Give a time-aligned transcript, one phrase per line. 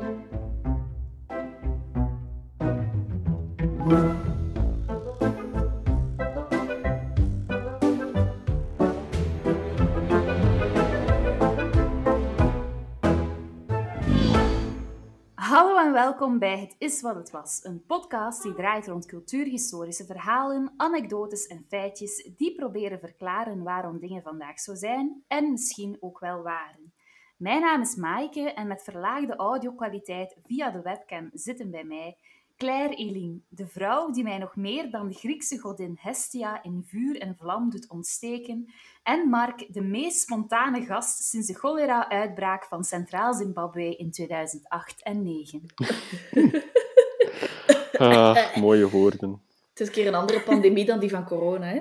[0.00, 0.16] Hallo
[15.78, 20.72] en welkom bij Het is wat het was, een podcast die draait rond cultuurhistorische verhalen,
[20.76, 26.42] anekdotes en feitjes die proberen verklaren waarom dingen vandaag zo zijn en misschien ook wel
[26.42, 26.89] waren.
[27.40, 32.16] Mijn naam is Maaike en met verlaagde audiokwaliteit via de webcam zitten bij mij
[32.56, 37.20] Claire Eline, de vrouw die mij nog meer dan de Griekse godin Hestia in vuur
[37.20, 38.72] en vlam doet ontsteken,
[39.02, 45.22] en Mark, de meest spontane gast sinds de cholera-uitbraak van Centraal Zimbabwe in 2008 en
[45.22, 45.62] 2009.
[47.98, 49.42] Ah, mooie woorden.
[49.70, 51.80] Het is een keer een andere pandemie dan die van corona, hè?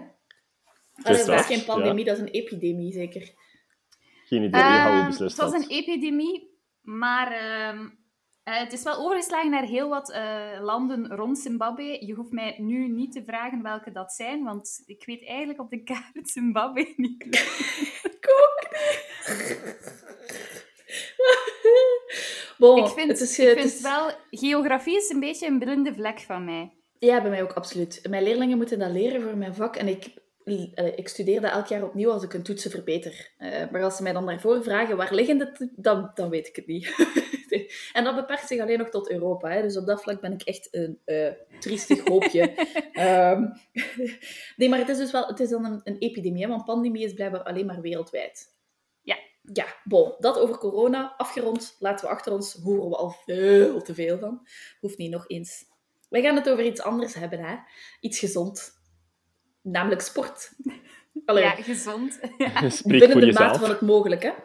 [1.04, 2.12] Allee, dat, dat is geen pandemie, ja.
[2.12, 3.34] dat is een epidemie, zeker.
[4.30, 7.88] Geen idee hoe we Ehm, beslist het was een epidemie, maar ehm,
[8.44, 12.06] eh, het is wel overgeslagen naar heel wat eh, landen rond Zimbabwe.
[12.06, 15.70] Je hoeft mij nu niet te vragen welke dat zijn, want ik weet eigenlijk op
[15.70, 17.24] de kaart Zimbabwe niet.
[18.04, 19.98] Ik ook niet.
[22.58, 25.60] bon, ik vind, het is, ik het vind is- wel, geografie is een beetje een
[25.60, 26.74] blinde vlek van mij.
[27.00, 28.02] Ja, bij mij ook absoluut.
[28.10, 30.14] Mijn leerlingen moeten dat leren voor mijn vak en ik,
[30.96, 33.32] ik studeer dat elk jaar opnieuw als ik een toetsen verbeter.
[33.38, 36.56] Eh, maar als ze mij dan daarvoor vragen waar liggen de, dan, dan weet ik
[36.56, 36.96] het niet.
[37.94, 39.50] en dat beperkt zich alleen nog tot Europa.
[39.50, 39.62] Hè.
[39.62, 42.52] Dus op dat vlak ben ik echt een eh triestig hoopje.
[42.94, 43.46] Ehm,
[44.58, 47.04] nee, maar het is dus wel het is dan een, een epidemie, hè, want pandemie
[47.04, 48.56] is blijkbaar alleen maar wereldwijd.
[49.02, 49.18] Ja.
[49.54, 51.14] Ja, bon, dat over corona.
[51.18, 54.48] Afgerond, laten we achter ons, horen we al veel te veel van.
[54.80, 55.66] Hoeft niet nog eens.
[56.10, 57.56] Wij gaan het over iets anders hebben, hè.
[58.00, 58.79] Iets gezond.
[59.62, 60.52] Namelijk sport.
[61.26, 62.20] Allee, Ja, gezond.
[62.86, 63.34] Binnen de jezelf.
[63.34, 64.36] mate van het mogelijke.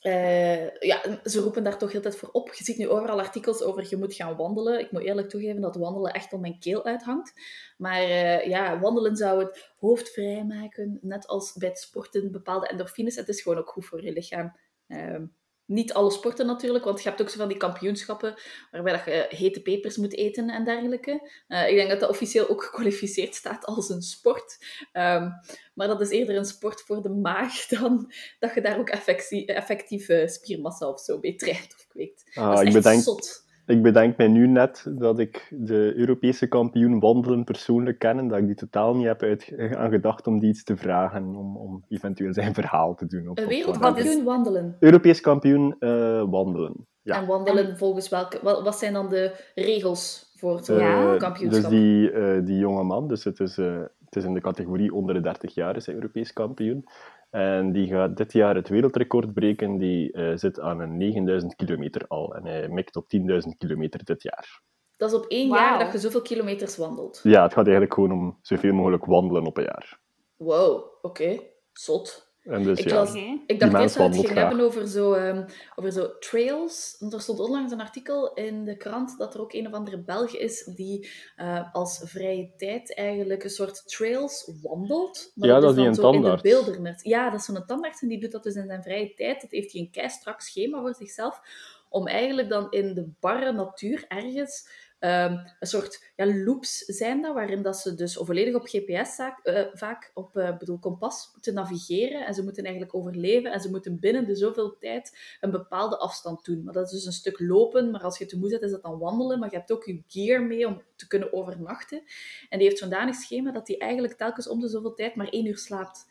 [0.00, 2.52] Eh, ja, ze roepen daar toch heel tijd voor op.
[2.54, 4.80] Je ziet nu overal artikels over je moet gaan wandelen.
[4.80, 7.32] Ik moet eerlijk toegeven dat wandelen echt om mijn keel uithangt.
[7.76, 10.98] Maar eh, ja, wandelen zou het hoofd vrijmaken.
[11.02, 13.16] Net als bij het sporten bepaalde endorfines.
[13.16, 14.56] Het is gewoon ook goed voor je lichaam.
[14.86, 15.24] Ehm,
[15.66, 18.34] niet alle sporten natuurlijk, want je hebt ook zo van die kampioenschappen
[18.70, 21.30] waarbij dat je hete pepers moet eten en dergelijke.
[21.48, 24.58] Eh, ik denk dat dat officieel ook gekwalificeerd staat als een sport.
[24.92, 25.30] Ehm,
[25.74, 30.08] maar dat is eerder een sport voor de maag dan dat je daar ook effectief,
[30.08, 32.30] eh, spiermassa of zo mee traint of kweekt.
[32.34, 33.45] Ah, dat is ik, bedenk, zot.
[33.66, 38.38] Ik bedenk mij nu net dat ik de Europese kampioen wandelen persoonlijk ken en dat
[38.38, 41.84] ik die totaal niet heb uit, aan gedacht om die iets te vragen, om, om
[41.88, 43.28] eventueel zijn verhaal te doen.
[43.28, 44.76] Op, wereldkampioen wandelen.
[44.80, 46.86] Europees kampioen eh, wandelen.
[47.02, 47.20] Ja.
[47.20, 48.38] En wandelen volgens welke...
[48.42, 50.60] Wat, wat zijn dan de regels voor.
[50.66, 51.70] Eh, kampioenschap?
[51.70, 53.80] Dus die, eh, die jonge man, dus het is, eh,
[54.16, 56.88] het is in de categorie onder de 30 jaar, is hij Europees kampioen.
[57.30, 59.78] En die gaat dit jaar het wereldrecord breken.
[59.78, 62.34] Die eh, zit aan een 9000 kilometer al.
[62.34, 64.62] En hij mikt op 10.000 kilometer dit jaar.
[64.96, 67.20] Dat is op één jaar dat je zoveel kilometers wandelt.
[67.22, 70.00] Ja, het gaat eigenlijk gewoon om zoveel mogelijk wandelen op een jaar.
[70.36, 71.38] Wow, oké.
[71.72, 72.25] Zot.
[72.46, 73.38] En dus Ik ja, las- Oké.
[73.46, 74.48] Ik dacht eerst dat het ging graag.
[74.48, 76.96] hebben over zo, ehm, over zo trails.
[76.98, 79.98] Want er stond onlangs een artikel in de krant dat er ook een of andere
[79.98, 85.32] Belg is die eh, als vrije tijd eigenlijk een soort trails wandelt.
[85.34, 87.02] Maar Ja, dat is is die dan een zo in de tandarts.
[87.02, 89.40] Ja, dat is zo'n tandarts en die doet dat dus in zijn vrije tijd.
[89.40, 91.40] Dat heeft hij een keistrak schema voor zichzelf.
[91.88, 94.68] Om eigenlijk dan in de barre natuur ergens
[94.98, 99.44] ehm, een soort ja, loops zijn dat, waarin dat ze dus volledig op GPS zaak-
[99.44, 103.70] eh, vaak op eh, bedoel, kompas moeten navigeren en ze moeten eigenlijk overleven en ze
[103.70, 106.64] moeten binnen de zoveel tijd een bepaalde afstand doen.
[106.64, 108.82] Maar dat is dus een stuk lopen, maar als je te moe bent is dat
[108.82, 112.02] dan wandelen, maar je hebt ook je gear mee om te kunnen overnachten.
[112.48, 115.28] En die heeft zo'n danig schema dat hij eigenlijk telkens om de zoveel tijd maar
[115.28, 116.06] één uur slaapt.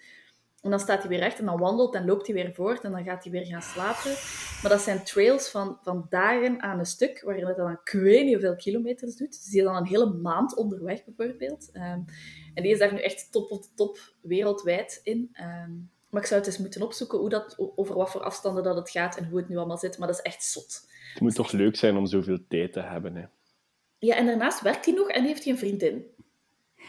[0.66, 2.92] En dan staat hij weer recht en dan wandelt en loopt hij weer voort en
[2.92, 4.12] dan gaat hij weer gaan slapen.
[4.62, 8.34] Maar dat zijn trails van, van dagen aan een stuk, waarin het dan weet niet
[8.34, 9.32] hoeveel kilometers doet.
[9.32, 11.70] Dus die is dan een hele maand onderweg bijvoorbeeld.
[11.72, 12.00] Ehm,
[12.54, 15.30] en die is daar nu echt top op de top wereldwijd in.
[15.34, 15.72] Ehm,
[16.10, 18.90] maar ik zou het eens moeten opzoeken hoe dat, over wat voor afstanden dat het
[18.90, 19.98] gaat en hoe het nu allemaal zit.
[19.98, 20.88] Maar dat is echt zot.
[21.14, 23.16] het moet toch leuk zijn om zoveel tijd te hebben.
[23.16, 23.26] Hè.
[23.98, 26.06] Ja, en daarnaast werkt hij nog en heeft hij een vriendin.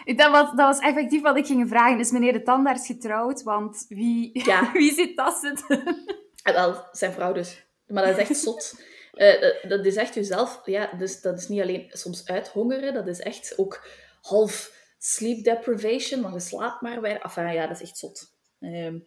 [0.04, 1.98] Dat was, dat was effectief wat ik ging vragen.
[1.98, 3.43] Is meneer de tandarts getrouwd?
[3.43, 4.70] Want wie, Ja.
[4.72, 6.04] wie zit dat zitten?
[6.43, 7.66] En wel, zijn vrouw dus.
[7.87, 8.75] Maar dat is echt zot.
[9.16, 10.60] Eh, dat, dat is echt jezelf...
[10.64, 13.87] Ja, dus dat is niet alleen soms uithongeren, dat is echt ook
[14.22, 17.02] half sleep deprivation, want je slaapt maar.
[17.02, 18.34] Enfin, ja, dat is echt zot.
[18.60, 18.98] Ehm,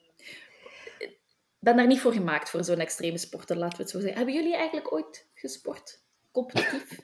[0.97, 1.17] Ik
[1.59, 4.17] ben daar niet voor gemaakt, voor zo'n extreme sporten, laten we het zo zeggen.
[4.17, 6.01] Hebben jullie eigenlijk ooit gesport?
[6.31, 6.99] Competitief?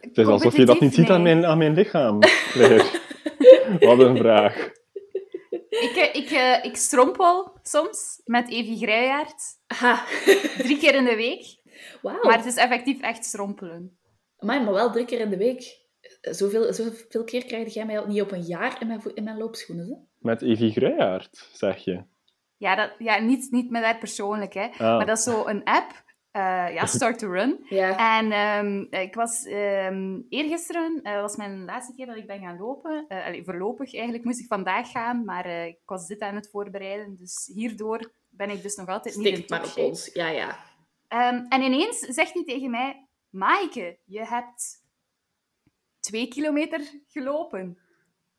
[0.00, 2.18] Het is alsof je dat niet ziet aan mijn, aan mijn lichaam.
[3.80, 4.70] Wat een vraag.
[5.68, 9.42] Ik, eh, ik, eh, ik strompel soms met Evie Gruijaert.
[9.66, 10.04] Aha.
[10.58, 11.56] Drie keer in de week.
[12.02, 12.22] Wauw.
[12.22, 13.98] Maar het is effectief echt strompelen.
[14.38, 15.86] Amai, maar wel drie keer in de week.
[16.20, 19.86] Zoveel, zoveel keer krijg jij mij niet op een jaar in mijn, in mijn loopschoenen.
[19.86, 19.94] Hè?
[20.18, 22.02] Met Evie Gruijaert, zeg je.
[22.56, 24.66] Ja, dat, ja niet, niet met haar persoonlijk, hè.
[24.66, 24.78] Ah.
[24.78, 26.06] Maar dat is zo een app.
[26.38, 27.64] Eh, ja, Start to Run.
[27.68, 28.18] Ja.
[28.18, 32.58] En ehm, ik was ehm eergisteren, eh, was mijn laatste keer dat ik ben gaan
[32.58, 33.04] lopen.
[33.08, 36.50] Eh, allee, voorlopig eigenlijk moest ik vandaag gaan, maar eh, ik was dit aan het
[36.50, 37.16] voorbereiden.
[37.16, 40.10] Dus hierdoor ben ik dus nog altijd niet in maar op ons.
[40.12, 40.58] Ja, ja.
[41.08, 44.86] Ehm, en ineens zegt hij tegen mij, Maaike, je hebt
[46.00, 47.78] twee kilometer gelopen.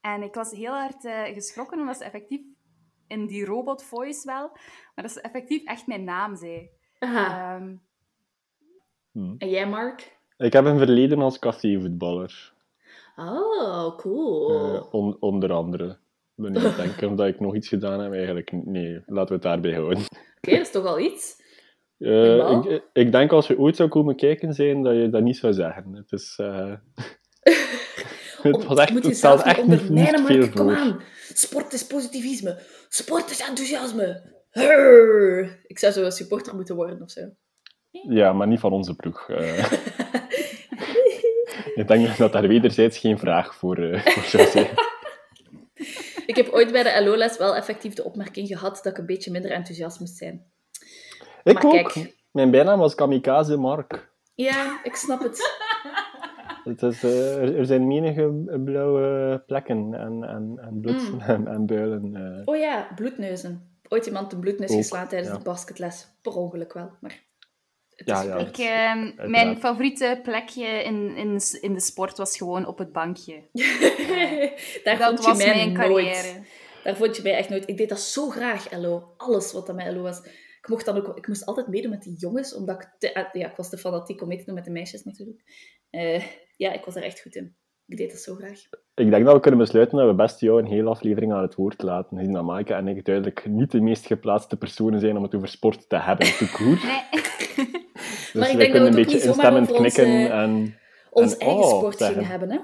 [0.01, 2.41] En ik was heel hard eh, geschrokken, omdat ze effectief
[3.07, 4.49] in die robot voice wel,
[4.95, 6.69] maar dat ze effectief echt mijn naam zei.
[6.99, 7.59] Aha.
[9.19, 10.17] Ehm, En jij, Mark?
[10.37, 12.53] Ik heb een verleden als cafévoetballer.
[13.15, 14.49] Oh, cool.
[14.75, 15.85] Eh, on- onder andere.
[16.35, 18.13] Ik ben niet aan het denken of dat ik nog iets gedaan heb.
[18.13, 19.97] Eigenlijk, nee, laten we het daarbij houden.
[20.37, 21.37] Oké, dat is toch al iets?
[21.97, 25.37] Eh, ik, ik denk als je ooit zou komen kijken zijn, dat je dat niet
[25.37, 25.93] zou zeggen.
[25.93, 26.33] Het is...
[26.37, 26.73] eh,
[28.41, 30.51] het was echt, moet je zelf echt niet veel Mark.
[30.51, 30.75] Kom voor.
[30.75, 31.01] aan.
[31.33, 32.59] Sport is positivisme.
[32.89, 34.21] Sport is enthousiasme.
[34.49, 35.59] Hurr.
[35.67, 37.21] Ik zou zo een supporter moeten worden of zo.
[37.91, 39.29] Ja, maar niet van onze ploeg.
[39.29, 39.71] eh.
[41.75, 44.67] ik denk dat daar wederzijds geen vraag voor, eh, voor zou zijn.
[46.25, 49.31] Ik heb ooit bij de LO-les wel effectief de opmerking gehad dat ik een beetje
[49.31, 50.45] minder enthousiast moest zijn.
[51.43, 51.71] Ik Maar ook.
[51.71, 52.15] kijk.
[52.31, 54.09] Mijn bijnaam was Kamikaze Mark.
[54.35, 55.37] Ja, ik snap het.
[56.63, 61.19] Het is, eh, er, zijn menige blauwe plekken en, en, en bloed Mm.
[61.19, 62.41] en, en builen.
[62.45, 63.77] Oh ja, bloedneuzen.
[63.87, 65.37] Ooit iemand de bloedneus Ook, geslaan tijdens ja.
[65.37, 66.07] de basketles.
[66.21, 67.23] Per ongeluk wel, maar...
[68.05, 68.37] Ja, is ja.
[68.37, 73.33] Ik, ehm, mijn favoriete plekje in, in, in de sport was gewoon op het bankje.
[74.83, 75.87] Daar dat vond je was mij mijn nooit.
[75.87, 76.43] carrière.
[76.83, 77.69] Daar vond je mij echt nooit.
[77.69, 79.13] Ik deed dat zo graag, LO.
[79.17, 80.19] Alles wat aan mijn LO was.
[80.61, 82.89] Ik, mocht dan ook, ik moest altijd meedoen met die jongens, omdat ik...
[82.97, 85.41] te- eh, ja, ik was te fanatiek om mee te doen met de meisjes natuurlijk.
[85.89, 86.23] Eh,
[86.57, 87.55] ja, ik was daar echt goed in.
[87.87, 88.59] Ik deed dat zo graag.
[88.95, 91.55] Ik denk dat we kunnen besluiten dat we best jou een hele aflevering aan het
[91.55, 92.17] woord laten.
[92.17, 95.47] Gezien dat Maaike en ik duidelijk niet de meest geplaatste personen zijn om het over
[95.47, 96.25] sport te hebben.
[96.27, 96.83] Te goed.
[96.83, 97.87] Nee.
[98.31, 100.77] Dus Maar ik denk dat we het een ook beetje niet zomaar over knikken en...
[101.09, 102.15] Ons En- eigen oh, sport zeggen.
[102.15, 102.59] gingen hebben, hè.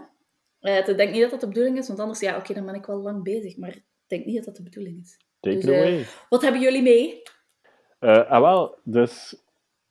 [0.59, 2.75] Eh, ik denk niet dat dat de bedoeling is, want anders, ja, oké, dan ben
[2.75, 3.57] ik wel lang bezig.
[3.57, 5.17] Maar ik denk niet dat dat de bedoeling is.
[5.39, 6.05] Take Dus, it eh, away.
[6.29, 7.21] Wat hebben jullie mee?
[7.99, 9.43] Eh, ah, wel, dus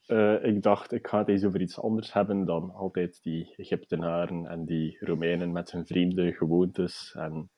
[0.07, 4.47] eh, ik dacht, ik ga het eens over iets anders hebben dan altijd die Egyptenaren
[4.47, 7.15] en die Romeinen met hun vreemde gewoontes.
[7.19, 7.51] En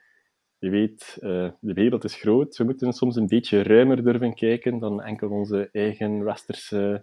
[0.59, 2.57] je weet, eh, de wereld is groot.
[2.57, 7.03] We moeten soms een beetje ruimer durven kijken dan enkel onze eigen westerse,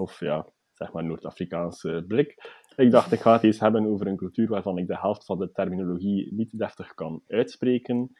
[0.00, 2.58] of ja, zeg maar Noord-Afrikaanse blik.
[2.76, 5.38] Ik dacht, ik ga het eens hebben over een cultuur waarvan ik de helft van
[5.38, 8.12] de terminologie niet deftig kan uitspreken.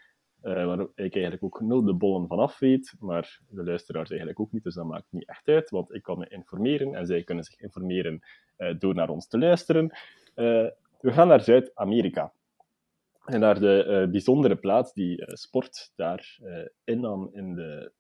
[0.43, 4.41] eh, waar ik eigenlijk ook nul de bollen van af weet, maar de luisteraars eigenlijk
[4.41, 7.23] ook niet, dus dat maakt niet echt uit, want ik kan me informeren en zij
[7.23, 8.21] kunnen zich informeren
[8.57, 9.91] eh, door naar ons te luisteren.
[10.35, 10.67] Eh,
[11.01, 12.33] we gaan naar Zuid-Amerika.
[13.25, 16.39] En naar de bijzondere plaats die sport daar
[16.85, 17.93] innam in de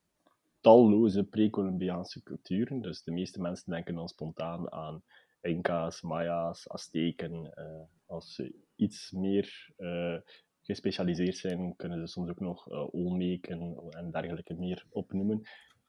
[0.60, 2.80] talloze pre-Columbiaanse culturen.
[2.80, 5.02] Dus de meeste mensen denken dan spontaan aan
[5.40, 7.54] Inca's, Maya's, Azteken.
[7.54, 10.16] eh, als ze iets meer eh,
[10.62, 15.42] gespecialiseerd zijn, kunnen ze soms ook nog eh, Olmeken en dergelijke meer opnoemen.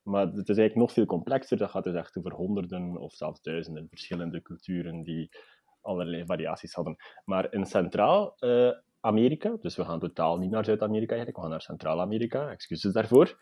[0.03, 1.57] Maar het is eigenlijk nog veel complexer.
[1.57, 5.29] Dat gaat dus echt over honderden of zelfs duizenden verschillende culturen die
[5.81, 6.95] allerlei variaties hadden.
[7.25, 12.49] Maar in Centraal-Amerika, dus we gaan totaal niet naar Zuid-Amerika eigenlijk, we gaan naar Centraal-Amerika,
[12.49, 13.37] excuses daarvoor.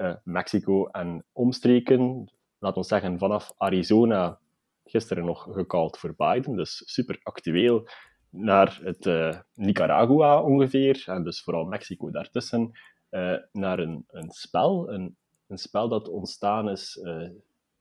[0.00, 4.38] Eh, Mexico en omstreken, laten we zeggen vanaf Arizona,
[4.84, 7.88] gisteren nog gekald voor Biden, dus super actueel,
[8.30, 12.70] naar het eh, Nicaragua ongeveer, en dus vooral Mexico daartussen,
[13.08, 15.16] eh, naar een, een spel, een,
[15.46, 17.00] een spel dat ontstaan is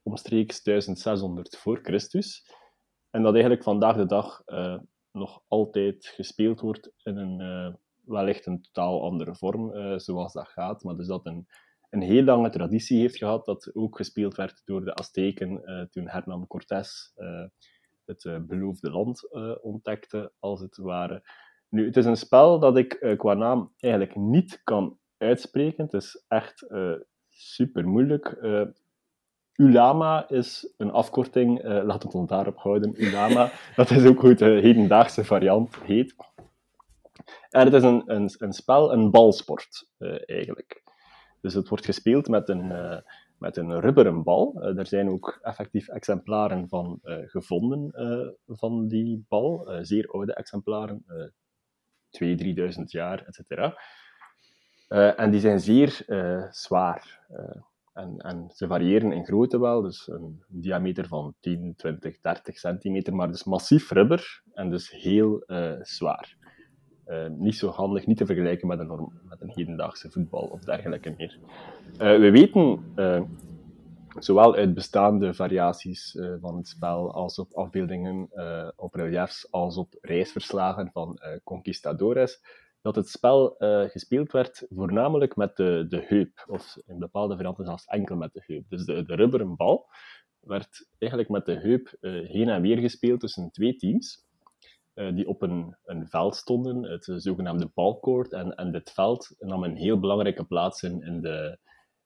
[0.03, 2.55] omstreeks 1600 voor Christus,
[3.09, 4.43] en dat eigenlijk vandaag de dag
[5.11, 10.95] nog altijd gespeeld wordt in een wellicht een totaal andere vorm, zoals dat gaat, maar
[10.95, 11.47] dus dat een,
[11.89, 16.09] een heel lange traditie heeft gehad, dat ook gespeeld werd door de Azteken eh, toen
[16.09, 17.45] Hernán Cortés eh,
[18.05, 19.29] het eh, beloofde land
[19.61, 21.23] ontdekte, als het ware.
[21.69, 25.83] Nu, het is een spel dat ik qua naam eigenlijk niet kan uitspreken.
[25.83, 26.67] Het is echt
[27.29, 28.37] super moeilijk.
[29.53, 33.03] Ulama is een afkorting, laten we het ons daarop houden.
[33.03, 36.15] Ulama, dat is ook hoe de hedendaagse variant heet.
[37.49, 39.89] En het is een, een, een spel, een balsport
[40.25, 40.83] eigenlijk.
[41.41, 42.97] Dus het wordt gespeeld met een, eh,
[43.37, 44.61] met een rubberen bal.
[44.61, 47.91] Eh, er zijn ook effectief exemplaren van eh, gevonden
[48.47, 49.69] van die bal.
[49.81, 51.23] Zeer oude exemplaren, uh,
[52.09, 53.51] 2.000, 3.000 jaar, etc.
[54.89, 57.27] Uh, en die zijn zeer uh, zwaar.
[57.31, 57.61] Uh,
[57.93, 63.15] en, en ze variëren in grootte wel, dus een, diameter van 10, 20, 30 centimeter,
[63.15, 65.43] maar dus massief rubber en dus heel
[65.81, 66.37] zwaar.
[67.37, 71.37] Niet zo handig, niet te vergelijken met een, met een hedendaagse voetbal of dergelijke meer.
[71.97, 72.79] we weten
[74.19, 78.29] zowel uit bestaande variaties van het spel als op afbeeldingen
[78.75, 82.41] op reliefs als op reisverslagen van conquistadores,
[82.81, 83.55] dat het spel
[83.87, 88.43] gespeeld werd voornamelijk met de, de heup, of in bepaalde varianten zelfs enkel met de
[88.45, 88.63] heup.
[88.69, 89.87] Dus de, de rubberen bal
[90.39, 91.95] werd eigenlijk met de heup
[92.27, 94.27] heen en weer gespeeld tussen twee teams,
[94.99, 99.75] die op een, een veld stonden, het zogenaamde balcourt, en, en dit veld nam een
[99.75, 101.59] heel belangrijke plaats in, in de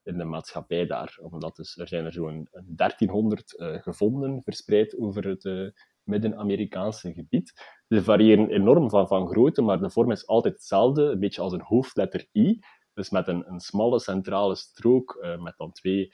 [0.03, 1.17] in de maatschappij daar.
[1.21, 5.73] Omdat dus, er zijn er zo'n 1300 uh, gevonden, verspreid over het
[6.03, 7.53] Midden-Amerikaanse gebied.
[7.87, 11.53] Ze variëren enorm van, van grootte, maar de vorm is altijd hetzelfde, een beetje als
[11.53, 12.59] een hoofdletter I.
[12.93, 16.13] Dus met een, een smalle centrale strook, met dan twee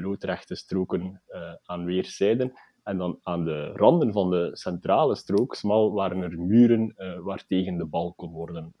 [0.00, 1.22] loodrechte stroken
[1.62, 2.52] aan weerszijden.
[2.86, 7.76] En dan aan de randen van de centrale strook, smal, waren er muren waar tegen
[7.76, 8.74] de bal kon worden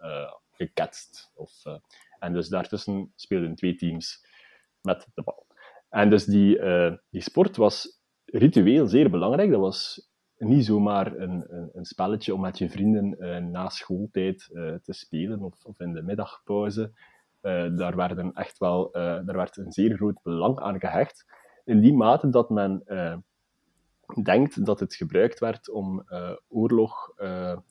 [0.50, 1.32] geketst.
[1.34, 1.62] Of,
[2.18, 4.26] en dus daartussen speelden twee teams
[4.80, 5.46] met de bal.
[5.88, 9.50] En dus die, uh, die sport was ritueel zeer belangrijk.
[9.50, 14.48] Dat was niet zomaar een, een, een spelletje om met je vrienden uh, na schooltijd
[14.52, 16.92] uh, te spelen of, of, in de middagpauze.
[17.76, 21.24] daar, werden echt wel, daar werd een zeer groot belang aan gehecht.
[21.64, 22.82] In die mate dat men
[24.22, 26.04] denkt dat het gebruikt werd om
[26.48, 27.12] oorlog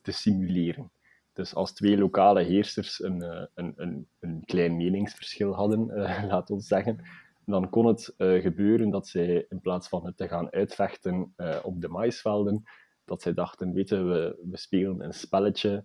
[0.01, 0.91] te simuleren.
[1.35, 6.49] Dus als twee lokale heersers een, eh, een, een, een klein meningsverschil hadden, uh, laat
[6.49, 6.99] ons zeggen,
[7.45, 11.87] dan kon het gebeuren dat zij in plaats van het te gaan uitvechten op de
[11.87, 12.63] maisvelden,
[13.05, 15.83] dat zij dachten, weten we, we spelen een spelletje,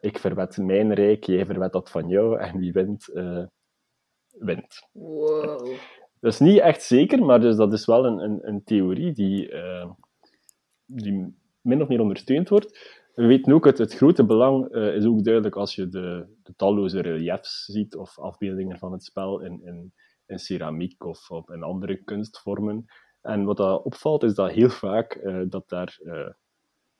[0.00, 3.06] ik verwet mijn rijk, jij verwet dat van jou, en wie wint,
[4.30, 4.88] wint.
[4.92, 5.78] Wow.
[6.20, 9.52] Dat is niet echt zeker, maar dus dat is wel een, een, een theorie die,
[10.86, 12.96] die min of meer ondersteund wordt.
[13.18, 16.54] We weten ook, het, het grote belang uh, is ook duidelijk als je de, de,
[16.56, 19.92] talloze reliefs ziet of afbeeldingen van het spel in, in,
[20.26, 22.84] in ceramiek of, of in andere kunstvormen.
[23.20, 25.98] En wat dat opvalt, is dat heel vaak uh, dat daar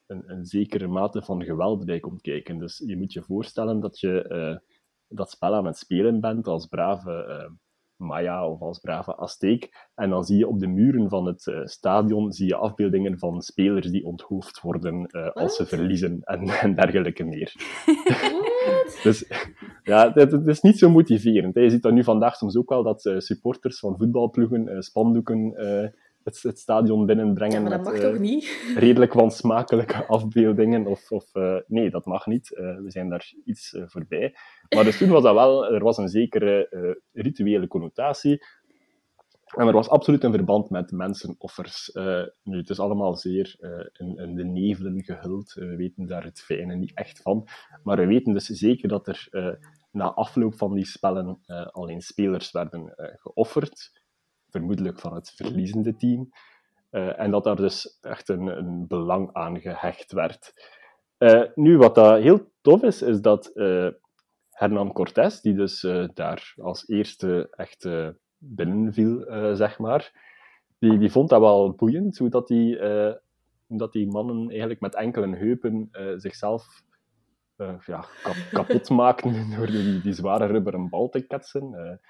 [0.07, 2.59] een, een, zekere mate van geweld bij komt kijken.
[2.59, 4.61] Dus je moet je voorstellen dat je
[5.09, 7.51] dat spel aan het spelen bent als brave
[7.99, 9.89] Maya of als brave Azteek.
[9.95, 13.43] En dan zie je op de muren van het uh, stadion zie je afbeeldingen van
[13.43, 17.55] spelers die onthoofd worden uh, als ze verliezen en, en dergelijke meer.
[19.05, 19.25] dus
[19.83, 21.55] ja, het, het, is niet zo motiverend.
[21.55, 25.55] Je ziet dat nu vandaag soms ook wel dat uh, supporters van voetbalploegen spandoeken
[26.29, 27.55] het, het, stadion binnenbrengen.
[27.55, 28.63] Ja, maar dat met, mag toch niet?
[28.77, 30.87] redelijk wansmakelijke afbeeldingen.
[30.87, 31.31] Of, of
[31.67, 32.49] nee, dat mag niet.
[32.49, 34.35] we zijn daar iets voorbij.
[34.75, 36.69] Maar dus toen was dat wel, er was een zekere
[37.13, 38.43] rituele connotatie.
[39.57, 41.91] En er was absoluut een verband met mensenoffers.
[41.95, 45.53] Uh, nu, het is allemaal zeer uh, in, in, de nevelen gehuld.
[45.53, 47.49] we weten daar het fijne niet echt van.
[47.83, 49.29] Maar we weten dus zeker dat er
[49.91, 51.39] na afloop van die spellen
[51.71, 53.98] alleen spelers werden geofferd.
[54.51, 56.29] Vermoedelijk van het verliezende team.
[56.91, 60.53] en dat daar dus echt een, een belang aan gehecht werd.
[61.55, 63.53] nu, wat dat heel tof is, is dat
[64.59, 70.13] Hernan Cortés, die dus uh, daar als eerste echt uh, binnenviel, uh, zeg maar,
[70.79, 72.79] die, die vond dat wel boeiend, hoe dat die,
[73.67, 76.83] dat die mannen eigenlijk met enkele heupen zichzelf
[77.87, 82.01] ja, kap kapot maakten door die, die zware rubberen bal te ketsen.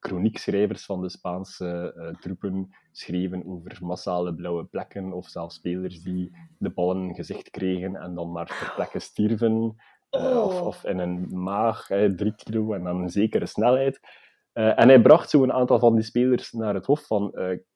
[0.00, 6.70] Chroniekschrijvers van de Spaanse troepen schreven over massale blauwe plekken, of zelfs spelers die de
[6.70, 9.76] bal in gezicht kregen en dan maar ter plekke stierven.
[10.10, 10.66] Eh, of, oh.
[10.66, 11.86] of, in een maag,
[12.16, 14.00] drie kilo en dan een zekere snelheid.
[14.52, 17.34] En hij bracht zo een aantal van die spelers naar het hof van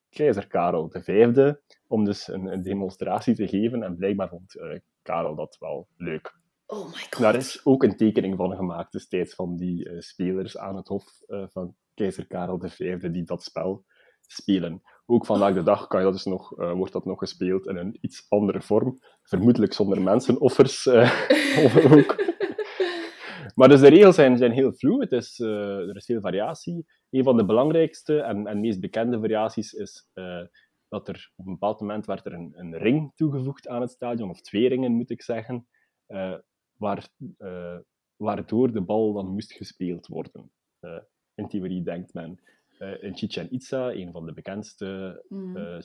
[0.09, 1.53] keizer Karel V,
[1.87, 3.83] om dus een, een, demonstratie te geven.
[3.83, 4.55] En blijkbaar vond
[5.01, 6.35] Karel dat wel leuk.
[6.65, 7.19] Oh my god.
[7.19, 11.75] Daar is ook een tekening van gemaakt destijds van die spelers aan het hof van
[11.93, 13.85] keizer Karel V, die dat spel
[14.27, 14.81] spelen.
[15.05, 17.75] Ook vandaag de dag kan je dat dus nog, uh, wordt dat nog gespeeld in
[17.75, 18.99] een iets andere vorm.
[19.23, 20.87] Vermoedelijk zonder mensenoffers
[21.91, 22.23] ook.
[23.55, 24.73] Maar dus de regels zijn, zijn heel.
[24.99, 26.85] Het is, er is veel variatie.
[27.09, 30.09] Een van de belangrijkste en, en meest bekende variaties is
[30.87, 34.29] dat er op een bepaald moment werd er een, een ring toegevoegd aan het stadion,
[34.29, 35.67] of twee ringen moet ik zeggen,
[36.77, 37.09] waar,
[38.15, 40.51] waardoor de bal dan moest gespeeld worden.
[41.35, 42.39] in theorie denkt men
[43.01, 45.81] in Chichen Itza, een van de bekendste mm.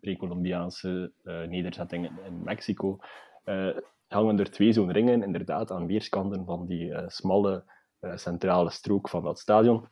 [0.00, 2.98] pre-Columbiaanse nederzettingen in Mexico,
[4.06, 7.64] hangen er twee zo'n ringen inderdaad aan weerskanten van die smalle
[8.14, 9.88] centrale strook van dat stadion.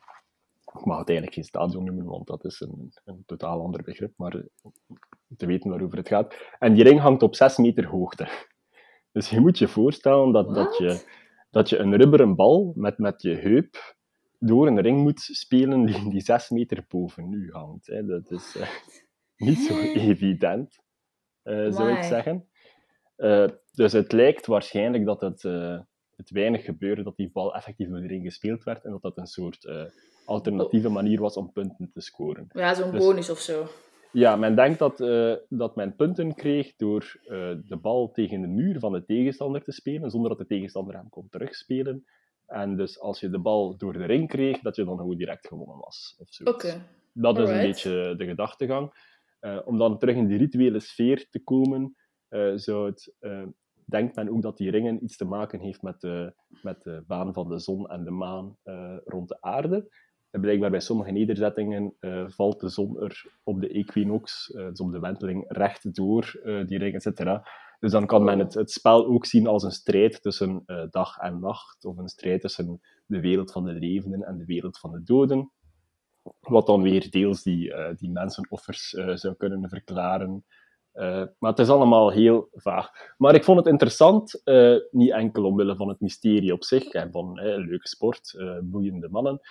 [0.73, 4.13] ik mag het eigenlijk geen stadion noemen, want dat is een, een totaal ander begrip,
[4.17, 4.43] maar
[5.37, 6.35] te weten waarover het gaat.
[6.59, 8.27] En die ring hangt op 6 meter hoogte.
[9.13, 11.03] Dus je moet je voorstellen dat, dat, je,
[11.51, 13.95] dat je een rubberen bal met, met je heup
[14.39, 17.87] door een ring moet spelen die, die 6 meter boven u hangt.
[17.87, 18.05] Hè.
[18.05, 18.69] Dat is uh,
[19.47, 20.79] niet zo evident,
[21.43, 22.47] uh, zou ik zeggen.
[23.17, 25.41] Uh, dus het lijkt waarschijnlijk dat het,
[26.15, 29.17] het weinig gebeurde dat die bal effectief door de ring gespeeld werd en dat dat
[29.17, 29.71] een soort
[30.25, 32.47] alternatieve manier was om punten te scoren.
[32.49, 33.67] Ja, zo'n dus, bonus of zo.
[34.13, 37.29] Ja, men denkt dat, uh, dat men punten kreeg door uh,
[37.65, 41.09] de bal tegen de muur van de tegenstander te spelen, zonder dat de tegenstander hem
[41.09, 42.05] kon terugspelen.
[42.47, 45.47] En dus als je de bal door de ring kreeg, dat je dan gewoon direct
[45.47, 46.15] gewonnen was.
[46.19, 46.49] Oké.
[46.49, 46.81] Okay.
[47.13, 49.11] Dat is een beetje de gedachtegang.
[49.41, 51.95] Uh, om dan terug in die rituele sfeer te komen,
[52.55, 53.15] zou het,
[53.85, 57.33] denkt men ook dat die ringen iets te maken heeft met de, met de baan
[57.33, 58.57] van de zon en de maan
[59.05, 59.89] rond de aarde.
[60.33, 64.79] En blijkbaar bij sommige nederzettingen uh, valt de zon er op de equinox, uh, dus
[64.79, 67.23] op de wenteling, recht door uh, die ring, etc.
[67.79, 71.39] Dus dan kan men het, het spel ook zien als een strijd tussen dag en
[71.39, 75.03] nacht, of een strijd tussen de wereld van de levenden en de wereld van de
[75.03, 75.51] doden.
[76.39, 80.45] Wat dan weer deels die, die mensenoffers zou kunnen verklaren.
[81.39, 82.89] maar het is allemaal heel vaag.
[83.17, 84.41] Maar ik vond het interessant,
[84.91, 89.41] niet enkel omwille van het mysterie op zich en van leuke sport, boeiende mannen,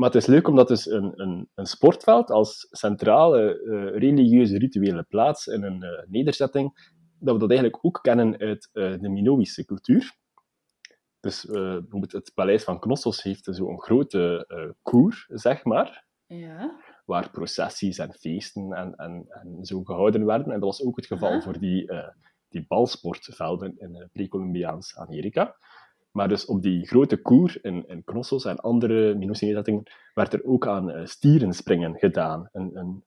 [0.00, 5.02] maar het is leuk omdat dus een, een, een sportveld als centrale uh, religieuze rituele
[5.02, 9.64] plaats in een uh, nederzetting, dat we dat eigenlijk ook kennen uit uh, de Minoïsche
[9.64, 10.18] cultuur.
[11.20, 14.46] Dus bijvoorbeeld het paleis van Knossos heeft zo'n grote
[14.82, 16.80] koer, zeg maar, ja.
[17.04, 20.52] waar processies en feesten en, en, en zo gehouden werden.
[20.52, 21.92] En dat was ook het geval voor die,
[22.48, 25.56] die balsportvelden in pre-Columbiaans Amerika.
[26.10, 30.66] Maar dus op die grote koer in, in Knossos en andere Minusine-zettingen werd er ook
[30.66, 32.48] aan uh, stierenspringen gedaan.
[32.52, 33.04] Een, een,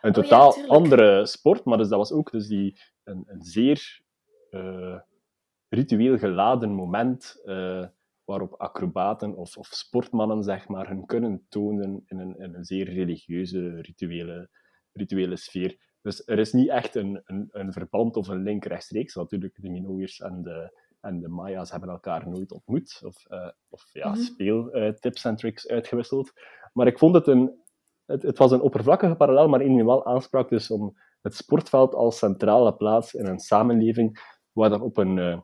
[0.00, 4.02] een oh totaal andere sport, maar dus dat was ook dus die, een, een zeer
[4.50, 4.98] uh,
[5.68, 7.86] ritueel geladen moment uh,
[8.24, 12.92] waarop acrobaten of, of, sportmannen zeg maar, hun kunnen tonen in een, in een zeer
[12.92, 14.48] religieuze, rituele,
[14.92, 15.78] rituele sfeer.
[16.02, 19.14] Dus er is niet echt een, een, een verband of een link rechtstreeks.
[19.14, 23.88] Natuurlijk, de Minoïrs en de en de Maya's hebben elkaar nooit ontmoet, of, uh, of
[23.92, 24.22] ja, mm -hmm.
[24.22, 26.32] speeltips en tricks uitgewisseld.
[26.72, 27.62] Maar ik vond het een...
[28.04, 32.18] Het, het was een oppervlakkige parallel, maar in wel aansprak dus om het sportveld als
[32.18, 34.18] centrale plaats in een samenleving
[34.52, 35.38] waar dan op een, uh,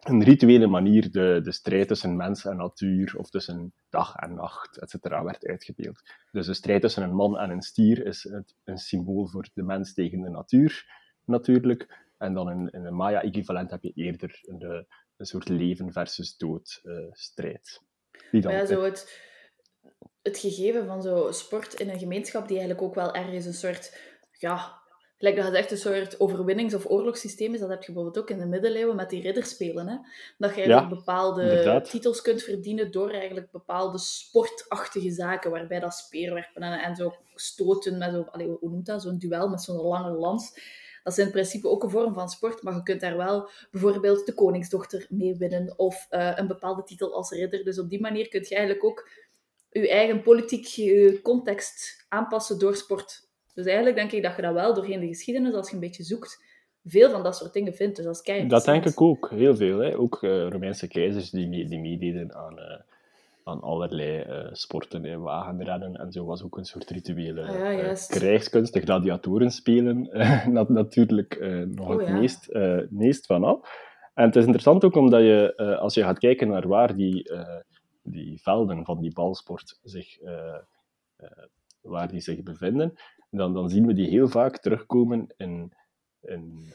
[0.00, 4.78] een rituele manier de, de strijd tussen mens en natuur, of tussen dag en nacht,
[4.78, 6.00] etc., werd uitgebeeld.
[6.30, 9.62] Dus de strijd tussen een man en een stier is het, een symbool voor de
[9.62, 10.86] mens tegen de natuur,
[11.24, 12.03] natuurlijk.
[12.18, 14.82] En dan in, in een Maya-equivalent heb je eerder een, eh,
[15.16, 17.80] een soort leven versus dood uh, strijd.
[18.30, 19.20] Die dan, ja, zo het,
[20.22, 24.00] het gegeven van zo sport in een gemeenschap die eigenlijk ook wel ergens een soort,
[24.30, 24.82] ja,
[25.16, 28.30] gelijk dat het echt een soort overwinnings- of oorlogssysteem is, dat heb je bijvoorbeeld ook
[28.30, 29.88] in de middeleeuwen met die ridderspelen.
[29.88, 29.96] Hè?
[30.38, 31.90] Dat je eigenlijk bepaalde inderdaad.
[31.90, 37.98] titels kunt verdienen door eigenlijk bepaalde sportachtige zaken, waarbij dat speerwerpen en, en zo stoten
[37.98, 38.28] met zo,
[38.60, 40.58] hoe noemt dat, zo'n duel met zo'n lange lans
[41.04, 44.26] dat is in principe ook een vorm van sport, maar je kunt daar wel bijvoorbeeld
[44.26, 47.64] de koningsdochter mee winnen of uh, een bepaalde titel als ridder.
[47.64, 49.10] Dus op die manier kun je eigenlijk ook
[49.70, 53.28] je eigen politieke context aanpassen door sport.
[53.54, 56.02] Dus eigenlijk denk ik dat je dat wel doorheen de geschiedenis, als je een beetje
[56.02, 56.44] zoekt,
[56.84, 57.96] veel van dat soort dingen vindt.
[57.96, 59.78] Dus als kijk, dat denk ik ook, heel veel.
[59.78, 59.98] Hè?
[59.98, 62.80] Ook uh, Romeinse keizers die, die meededen aan, uh,
[63.44, 67.90] aan allerlei uh, sporten, hè, wagenrennen en zo was ook een soort rituele ah, ja,
[67.90, 68.72] uh, krijgskunst.
[68.72, 70.08] De gladiatoren spelen
[70.52, 72.18] uh, natuurlijk nog oh, het ja.
[72.18, 72.48] meest,
[72.90, 73.66] meest van al.
[74.14, 77.30] En het is interessant ook omdat je, als je gaat kijken naar waar die,
[78.02, 80.18] die velden van die balsport zich,
[81.80, 82.94] waar die zich bevinden,
[83.30, 85.72] dan, dan zien we die heel vaak terugkomen in,
[86.20, 86.72] in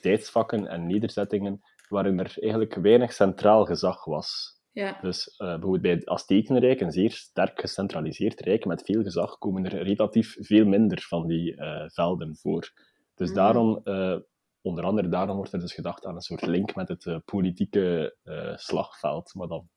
[0.00, 4.59] tijdsvakken en nederzettingen waarin er eigenlijk weinig centraal gezag was.
[4.72, 4.98] Ja.
[5.00, 9.64] Dus uh, bijvoorbeeld bij het Aztekenrijk, een zeer sterk gecentraliseerd rijk met veel gezag, komen
[9.64, 12.72] er relatief veel minder van die uh, velden voor.
[13.14, 13.34] Dus mm.
[13.34, 14.18] daarom, uh,
[14.60, 18.16] onder andere daarom wordt er dus gedacht aan een soort link met het politieke
[18.54, 19.68] slagveld, maar dan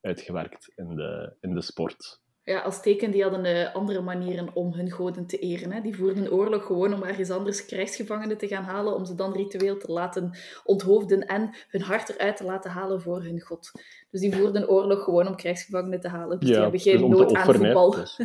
[0.00, 2.21] uitgewerkt in de, in de sport.
[2.44, 5.72] Ja, als teken die hadden uh, andere manieren om hun goden te eren.
[5.72, 5.80] Hè.
[5.80, 9.78] Die voerden oorlog gewoon om ergens anders krijgsgevangenen te gaan halen, om ze dan ritueel
[9.78, 13.70] te laten onthoofden en hun hart eruit te laten halen voor hun god.
[14.10, 16.38] Dus die voerden oorlog gewoon om krijgsgevangenen te halen.
[16.38, 17.90] Dus ja, die hebben geen dus nood aan voetbal.
[17.90, 18.20] Dus.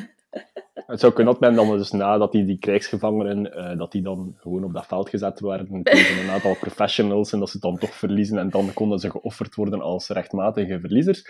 [0.88, 4.36] Het zou kunnen dat men dan dus nadat die, die krijgsgevangenen, uh, dat die dan
[4.38, 7.94] gewoon op dat veld gezet werden tegen een aantal professionals en dat ze dan toch
[7.94, 11.24] verliezen en dan konden ze geofferd worden als rechtmatige verliezers.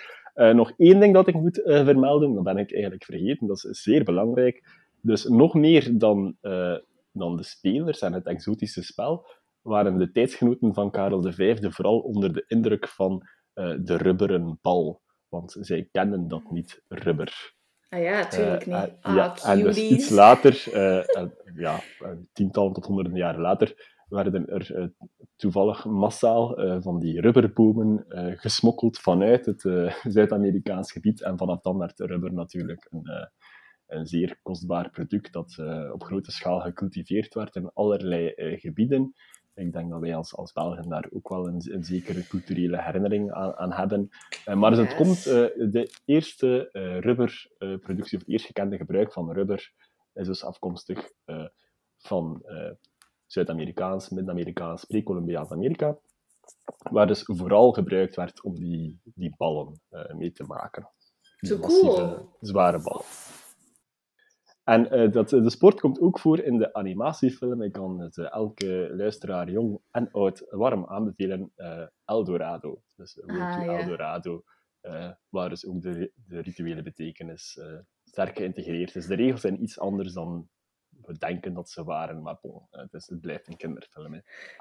[0.54, 4.04] Nog één ding dat ik moet vermelden, dat ben ik eigenlijk vergeten, dat is zeer
[4.04, 4.64] belangrijk.
[5.02, 6.36] Dus nog meer dan,
[7.12, 9.26] dan de spelers en het exotische spel,
[9.62, 15.02] waren de tijdsgenoten van Karel V vooral onder de indruk van de rubberen bal.
[15.30, 17.56] Want zij kennen dat niet, rubber.
[17.90, 18.92] Ah ja, natuurlijk niet.
[19.02, 20.64] ah, ja, en dus iets later,
[21.56, 21.80] ja,
[22.34, 24.88] tientallen tot honderden jaren later, werden er uh,
[25.36, 29.62] toevallig massaal uh, van die rubberbomen uh, gesmokkeld vanuit het
[30.16, 31.22] Zuid-Amerikaans gebied.
[31.22, 33.30] En vanaf dan werd rubber natuurlijk een,
[33.88, 35.56] een zeer kostbaar product dat
[35.94, 39.14] op grote schaal gecultiveerd werd in allerlei gebieden.
[39.56, 43.32] Ik denk dat wij als, als Belgen daar ook wel een, een zekere culturele herinnering
[43.32, 44.10] aan, aan hebben.
[44.56, 46.70] maar dus het komt, de eerste
[47.02, 49.72] rubberproductie, of het eerst gekende gebruik van rubber,
[50.14, 51.12] is dus afkomstig
[51.98, 52.44] van
[53.28, 55.98] Zuid-Amerikaans, Midden-Amerikaans, pre-Columbiaans Amerika,
[56.92, 60.90] waar dus vooral gebruikt werd om die, die ballen uh, mee te maken.
[61.40, 62.30] Die Zo cool.
[62.40, 63.06] zware ballen.
[64.64, 67.62] En uh, dat, de sport komt ook voor in de animatiefilm.
[67.62, 71.52] Ik kan het uh, elke luisteraar, jong en oud, warm aanbevelen.
[72.06, 72.82] Eldorado.
[72.96, 73.80] Dus ah, ja.
[73.80, 74.44] Eldorado,
[75.30, 77.60] waar dus ook de, de rituele betekenis
[78.04, 79.08] sterk geïntegreerd is.
[79.08, 80.50] De regels zijn iets anders dan
[81.06, 84.14] we denken dat ze waren, maar bon, het, is, het blijft een kinderfilm.
[84.14, 84.20] Hè.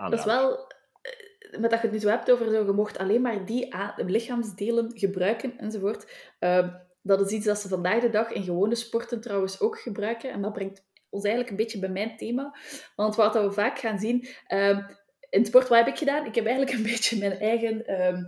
[0.08, 0.66] Dat is wel,
[1.02, 3.74] eh, met dat je het nu zo hebt over zo, je mocht alleen maar die
[3.96, 6.34] lichaamsdelen gebruiken enzovoort.
[6.40, 10.30] Uh, dat is iets dat ze vandaag de dag in gewone sporten trouwens ook gebruiken.
[10.30, 12.56] En dat brengt ons eigenlijk een beetje bij mijn thema.
[12.96, 14.26] Want wat we vaak gaan zien...
[14.48, 14.88] Uh,
[15.30, 16.26] in sport, wat heb ik gedaan?
[16.26, 18.24] Ik heb eigenlijk een beetje mijn eigen ehm,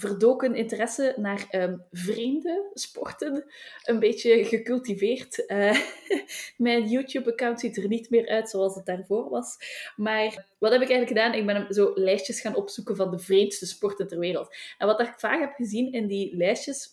[0.00, 3.44] verdoken interesse naar um, vreemde sporten
[3.84, 5.44] een beetje gecultiveerd.
[5.46, 5.80] Uh,
[6.56, 9.56] mijn YouTube-account ziet er niet meer uit zoals het daarvoor was.
[9.96, 11.34] Maar wat heb ik eigenlijk gedaan?
[11.34, 14.56] Ik ben zo lijstjes gaan opzoeken van de vreemdste sporten ter wereld.
[14.78, 16.88] En wat ik vaak heb gezien in die lijstjes,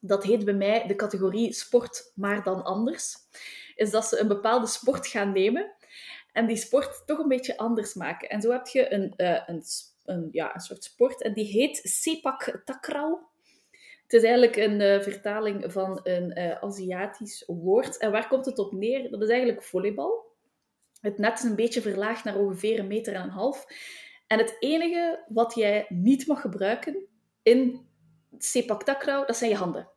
[0.00, 3.14] dat heet bij mij de categorie sport, maar dan anders,
[3.74, 5.74] is dat ze een bepaalde sport gaan nemen
[6.32, 8.28] en die sport toch een beetje anders maken.
[8.28, 9.62] En zo heb je een, uh, een
[10.06, 13.14] een, ja, een soort sport en die heet Sepak Takraw.
[14.02, 17.98] Het is eigenlijk een uh, vertaling van een uh, Aziatisch woord.
[17.98, 19.10] En waar komt het op neer?
[19.10, 20.34] Dat is eigenlijk volleybal.
[21.00, 23.66] Het net is een beetje verlaagd naar ongeveer een meter en een half.
[24.26, 27.06] En het enige wat jij niet mag gebruiken
[27.42, 27.86] in
[28.38, 29.90] sepak takraw, dat zijn je handen.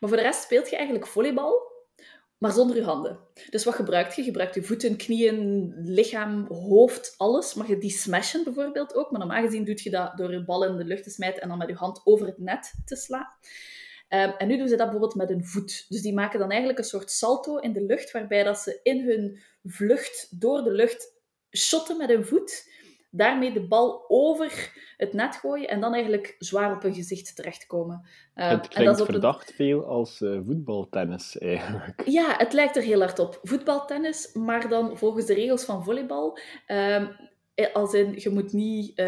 [0.00, 1.69] Maar voor de rest speelt je eigenlijk volleybal
[2.40, 3.18] maar zonder je handen.
[3.50, 4.20] Dus wat gebruikt je?
[4.20, 7.54] Je gebruikt je voeten, knieën, lichaam, hoofd, alles.
[7.54, 10.64] Mag je die smashen bijvoorbeeld ook, maar normaal gezien doe je dat door je bal
[10.64, 13.28] in de lucht te smijten en dan met je hand over het net te slaan.
[14.08, 15.86] Um, en nu doen ze dat bijvoorbeeld met een voet.
[15.88, 19.04] Dus die maken dan eigenlijk een soort salto in de lucht, waarbij dat ze in
[19.04, 21.12] hun vlucht door de lucht
[21.56, 22.68] shotten met hun voet
[23.10, 28.08] daarmee de bal over het net gooien en dan eigenlijk zwaar op hun gezicht terechtkomen.
[28.34, 32.02] Uh, het klinkt en dat is verdacht veel als uh, voetbaltennis eigenlijk.
[32.04, 33.38] Ja, het lijkt er heel hard op.
[33.42, 36.38] Voetbaltennis, maar dan volgens de regels van volleybal.
[36.66, 37.06] Uh,
[37.72, 38.98] als in, je moet niet...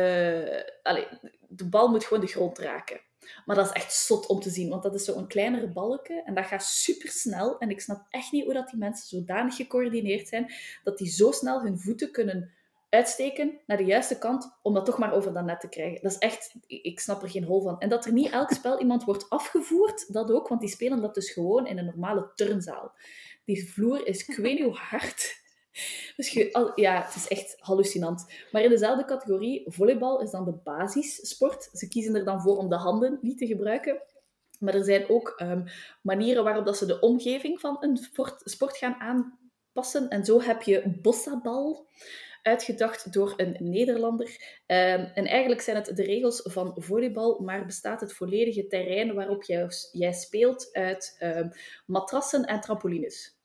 [0.82, 1.06] Allez,
[1.48, 3.00] de bal moet gewoon de grond raken.
[3.44, 6.34] Maar dat is echt zot om te zien, want dat is zo'n kleinere balken en
[6.34, 7.58] dat gaat super snel.
[7.58, 10.52] En ik snap echt niet hoe dat die mensen zodanig gecoördineerd zijn
[10.84, 12.50] dat die zo snel hun voeten kunnen
[12.92, 16.02] uitsteken naar de juiste kant om dat toch maar over dat net te krijgen.
[16.02, 17.80] Dat is echt, ik snap er geen hol van.
[17.80, 21.14] En dat er niet elk spel iemand wordt afgevoerd, dat ook, want die spelen dat
[21.14, 22.92] dus gewoon in een normale turnzaal.
[23.44, 25.40] Die vloer is ik hard.
[26.16, 28.26] Dus je, ja, het is echt hallucinant.
[28.50, 31.68] Maar in dezelfde categorie, volleybal is dan de basissport.
[31.72, 34.02] Ze kiezen er dan voor om de handen niet te gebruiken.
[34.58, 35.64] Maar er zijn ook um,
[36.02, 40.08] manieren waarop dat ze de omgeving van een sport, sport gaan aanpassen.
[40.08, 41.88] En zo heb je bossabal
[42.42, 44.60] uitgedacht door een Nederlander.
[44.66, 49.42] Ehm, en eigenlijk zijn het de regels van volleybal, maar bestaat het volledige terrein waarop
[49.42, 51.40] jij, jij speelt uit uh,
[51.86, 53.36] matrassen en trampolines.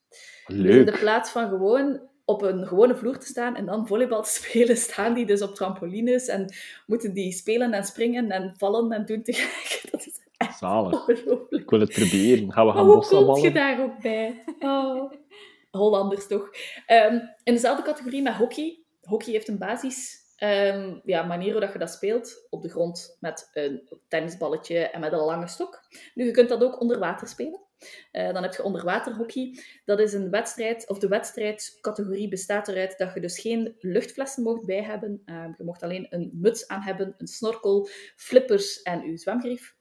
[0.46, 0.64] Leuk.
[0.64, 4.24] Dus in de plaats van gewoon op een gewone vloer te staan en dan volleybal
[4.24, 6.54] te spelen, staan die dus op trampolines en
[6.86, 9.82] moeten die spelen en springen en vallen en doen tegelijk.
[9.92, 11.08] Dat is echt Zalig.
[11.50, 12.54] Ik wil het proberen.
[12.54, 14.44] Gaan we gaan Hoe kom je daar ook bij?
[14.60, 15.12] Oh.
[15.72, 16.50] Hollanders toch?
[16.88, 21.74] Um, in dezelfde categorie met hockey hockey heeft een basis um, ja, manier hoe dat
[21.74, 22.48] je dat speelt.
[22.50, 25.80] Op de grond met een tennisballetje en met een lange stok.
[26.16, 27.66] Nu, je kunt dat ook onder water spelen.
[28.12, 29.60] Uh, dan heb je onderwaterhockey.
[29.86, 34.66] Dat is een wedstrijd, of de wedstrijdcategorie bestaat eruit dat je dus geen luchtflessen mocht
[34.66, 35.22] bij hebben.
[35.26, 39.76] Uh, je mocht alleen een muts aan hebben, een snorkel, flippers en je zwemgrief.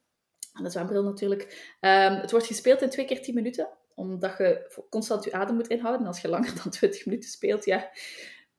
[0.53, 1.75] En de zwembril natuurlijk.
[1.81, 5.67] Um, het wordt gespeeld in twee keer tien minuten, omdat je constant je adem moet
[5.67, 6.07] inhouden.
[6.07, 7.89] Als je langer dan 20 minuten speelt, ja,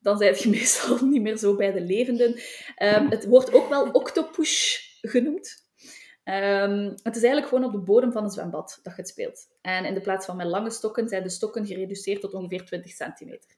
[0.01, 2.31] dan zijn je meestal niet meer zo bij de levenden.
[2.83, 5.67] Um, het wordt ook wel octopus genoemd.
[6.25, 9.47] Ehm, het is eigenlijk gewoon op de bodem van een zwembad dat je speelt.
[9.61, 12.93] En in de plaats van met lange stokken zijn de stokken gereduceerd tot ongeveer 20
[12.93, 13.51] centimeter.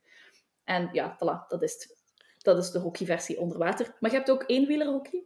[0.65, 1.99] En ja, voilà, dat is.
[2.39, 3.97] Dat is de hockeyversie onder water.
[4.01, 5.23] Maar je hebt ook eenwielerhockey.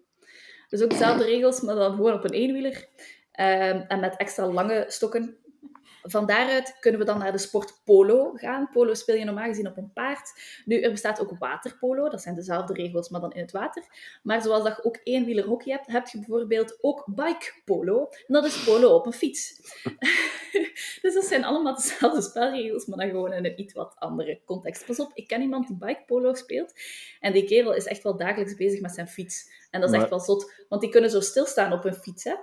[0.69, 2.89] Dus ook dezelfde regels, maar dan gewoon op een eenwieler.
[3.33, 5.39] Ehm, en met extra lange stokken.
[6.07, 8.69] Van daaruit kunnen we dan naar de sport polo gaan.
[8.73, 10.33] Polo speel je normaal gezien op een paard.
[10.65, 12.09] Nu, er bestaat ook waterpolo.
[12.09, 13.83] Dat zijn dezelfde regels, maar dan in het water.
[14.23, 18.09] Maar zoals dat je ook eenwieler hockey hebt, heb je bijvoorbeeld ook bike polo.
[18.27, 19.61] En dat is polo op een fiets.
[21.03, 24.87] dus dat zijn allemaal dezelfde spelregels, maar dan gewoon in een iets wat andere context.
[24.87, 26.73] Pas op, ik ken iemand die bike polo speelt.
[27.21, 29.51] En die kerel is echt wel dagelijks bezig met zijn fiets.
[29.71, 32.35] En dat is echt wel zot, want die kunnen zo stilstaan op hun fiets, hè.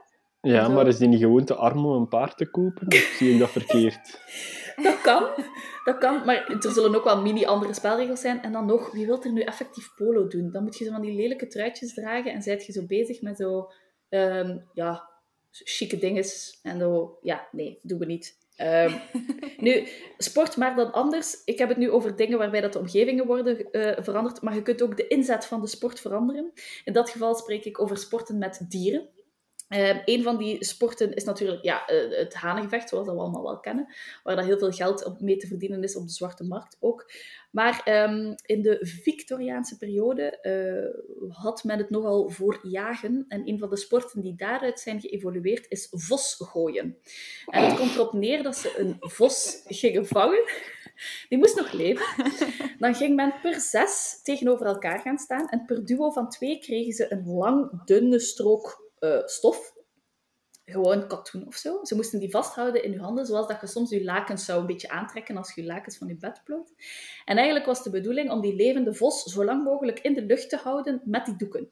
[0.42, 0.72] Ja, Zo.
[0.72, 2.88] maar is die niet gewoon te arm om een paard te kopen?
[2.88, 4.00] Of zie ik dat verkeerd?
[4.84, 5.28] Dat kan,
[5.84, 8.42] dat kan, maar er zullen ook wel mini-andere spelregels zijn.
[8.42, 10.52] En dan nog, wie wil er nu effectief polo doen?
[10.52, 13.38] Dan moet je zo van die lelijke truitjes dragen en zijt je zo bezig met
[13.38, 13.72] zo,
[14.10, 15.10] ehm, ja,
[15.52, 16.60] chique dinges.
[16.64, 18.38] En zo, ja, nee, doen we niet.
[18.56, 18.98] Ehm,
[19.58, 21.42] nu, sport, maar dan anders.
[21.46, 24.62] Ik heb het nu over dingen waarbij dat de omgevingen worden eh, veranderd, maar je
[24.62, 26.52] kunt ook de inzet van de sport veranderen.
[26.84, 29.10] In dat geval spreek ik over sporten met dieren.
[29.72, 33.60] Ehm, een van die sporten is natuurlijk ja, eh, het hanengevecht, zoals we allemaal wel
[33.60, 37.12] kennen, waar dat heel veel geld mee te verdienen is op de zwarte markt ook.
[37.52, 43.26] Maar ehm, in de Victoriaanse periode eh, had men het nogal voor jagen.
[43.28, 46.98] En een van de sporten die daaruit zijn geëvolueerd is vosgooien.
[47.46, 50.44] En het komt erop neer dat ze een vos gingen vangen.
[51.30, 52.06] Die moest nog leven.
[52.80, 55.50] Dan ging men per zes tegenover elkaar gaan staan.
[55.50, 59.74] En per duo van twee kregen ze een lang, dunne strook eh, stof.
[60.66, 61.80] Gewoon katoen of zo.
[61.84, 64.68] Ze moesten die vasthouden in je handen, zoals dat je soms je lakens zou een
[64.68, 66.74] beetje aantrekken als je je lakens van je bed plooit.
[67.26, 70.50] En eigenlijk was de bedoeling om die levende vos zo lang mogelijk in de lucht
[70.50, 71.70] te houden met die doeken.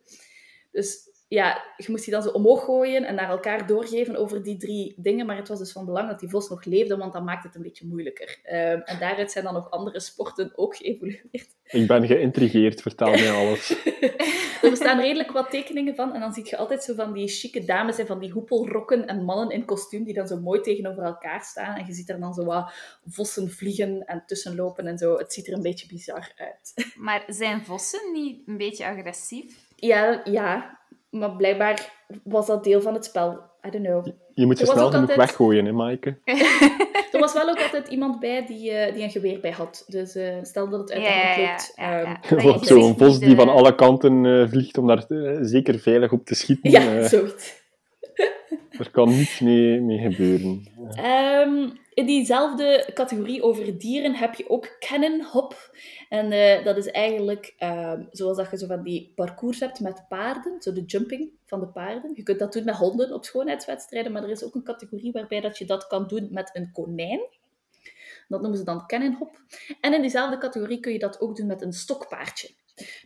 [0.71, 4.57] Dus ja, je moest die dan zo omhoog gooien en naar elkaar doorgeven over die
[4.57, 5.25] drie dingen.
[5.25, 7.55] Maar het was dus van belang dat die vos nog leefde, want dat maakt het
[7.55, 8.39] een beetje moeilijker.
[8.43, 11.55] Ehm, en daaruit zijn dan nog andere sporten ook geëvolueerd.
[11.63, 13.69] Ik ben geïntrigeerd, vertel mij alles.
[14.61, 16.13] er bestaan redelijk wat tekeningen van.
[16.13, 19.23] En dan zie je altijd zo van die chique dames en van die hoepelrokken en
[19.23, 21.75] mannen in kostuum die dan zo mooi tegenover elkaar staan.
[21.75, 22.73] En je ziet er dan zo wat
[23.05, 25.17] vossen vliegen en tussenlopen en zo.
[25.17, 26.93] Het ziet er een beetje bizar uit.
[26.97, 29.67] Maar zijn vossen niet een beetje agressief?
[29.75, 30.77] Ja, ja.
[31.09, 31.91] Maar blijkbaar
[32.23, 33.31] was dat deel van het spel.
[33.67, 34.07] I don't know.
[34.33, 36.17] Je moet ze snel genoeg altijd- weggooien, hè, Maaike?
[37.11, 39.83] Er was wel ook altijd iemand bij die, eh, die een geweer bij had.
[39.87, 41.73] Dus eh, stel dat het uit de Ja, hand ja, ja, loopt.
[41.75, 42.19] ja, ja.
[42.21, 45.05] ehm, Wordt gezicht zo'n vos die van alle kanten eh, vliegt om daar
[45.41, 46.71] zeker veilig op te schieten.
[46.71, 47.57] ja, zoiets.
[48.79, 50.67] er kan niets mee, mee gebeuren.
[50.95, 51.69] Ehm,
[51.99, 55.71] in diezelfde categorie over dieren heb je ook cannon hop.
[56.09, 60.05] En eh, dat is eigenlijk ehm, zoals dat je zo van die parcours hebt met
[60.09, 62.11] paarden, zo de jumping van de paarden.
[62.15, 65.41] Je kunt dat doen met honden op schoonheidswedstrijden, maar er is ook een categorie waarbij
[65.41, 67.21] dat je dat kan doen met een konijn.
[68.27, 69.41] Dat noemen ze dan cannon hop.
[69.81, 72.49] En in diezelfde categorie kun je dat ook doen met een stokpaardje.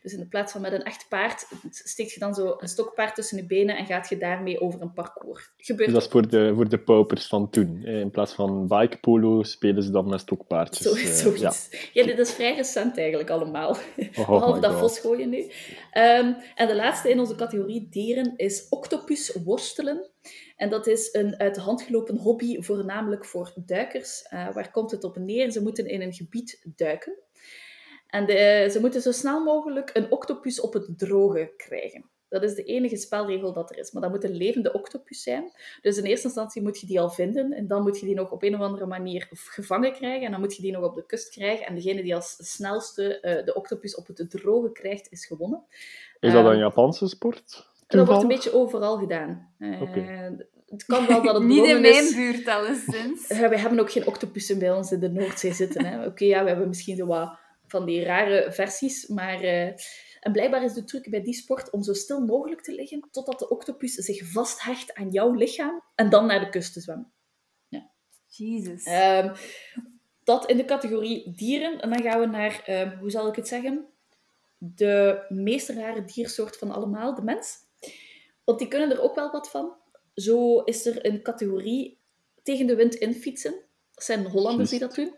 [0.01, 3.15] Dus in de plaats van met een echt paard, steek je dan zo een stokpaard
[3.15, 5.51] tussen je benen en gaat je daarmee over een parcours.
[5.57, 7.85] Gebeurt Dus dat is voor de, voor de paupers van toen.
[7.85, 10.87] In plaats van bike polo spelen ze dan met stokpaardjes.
[10.87, 11.89] Zo, eh, zoiets.
[11.93, 12.05] Ja.
[12.05, 13.69] dit is vrij recent eigenlijk allemaal.
[13.69, 15.51] Oh, Behalve dat vosgooien nu.
[15.91, 20.11] Ehm, en de laatste in onze categorie dieren is octopus worstelen.
[20.55, 24.21] En dat is een uit de hand gelopen hobby, voornamelijk voor duikers.
[24.21, 25.51] Eh, waar komt het op neer?
[25.51, 27.13] Ze moeten in een gebied duiken.
[28.13, 32.09] En de- ze moeten zo snel mogelijk een octopus op het droge krijgen.
[32.29, 33.91] Dat is de enige spelregel dat er is.
[33.91, 35.51] Maar dat moet een levende octopus zijn.
[35.81, 37.51] Dus in eerste instantie moet je die al vinden.
[37.51, 40.25] En dan moet je die nog op een of andere manier gevangen krijgen.
[40.25, 41.65] En dan moet je die nog op de kust krijgen.
[41.65, 45.63] En degene die als snelste eh, de octopus op het droge krijgt, is gewonnen.
[46.19, 47.67] Is dat Ehm, een Japanse sport?
[47.87, 49.53] En dat wordt een beetje overal gedaan.
[49.59, 49.81] Eh.
[50.67, 52.15] Het kan wel dat het Niet in mijn is...
[52.15, 53.27] buurt, alleszins.
[53.27, 55.85] We hebben ook geen octopussen bij ons in de Noordzee zitten.
[55.85, 56.05] hè.
[56.05, 57.41] Oké, ja, we hebben misschien zo wat
[57.73, 59.41] van die rare versies, maar...
[59.41, 59.67] eh,
[60.19, 63.39] En blijkbaar is de truc bij die sport om zo stil mogelijk te liggen totdat
[63.39, 67.11] de octopus zich vasthecht aan jouw lichaam en dan naar de kust te zwemmen.
[68.35, 68.83] Jezus.
[68.83, 69.35] Ehm,
[70.23, 71.81] dat in de categorie dieren.
[71.81, 73.85] En dan gaan we naar, ehm, hoe zal ik het zeggen?
[74.57, 77.57] De meest rare diersoort van allemaal, de mens.
[78.43, 79.73] Want die kunnen er ook wel wat van.
[80.15, 81.97] Zo is er een categorie
[82.43, 83.53] tegen de wind in fietsen.
[83.93, 85.15] Dat zijn Hollanders die dat doen.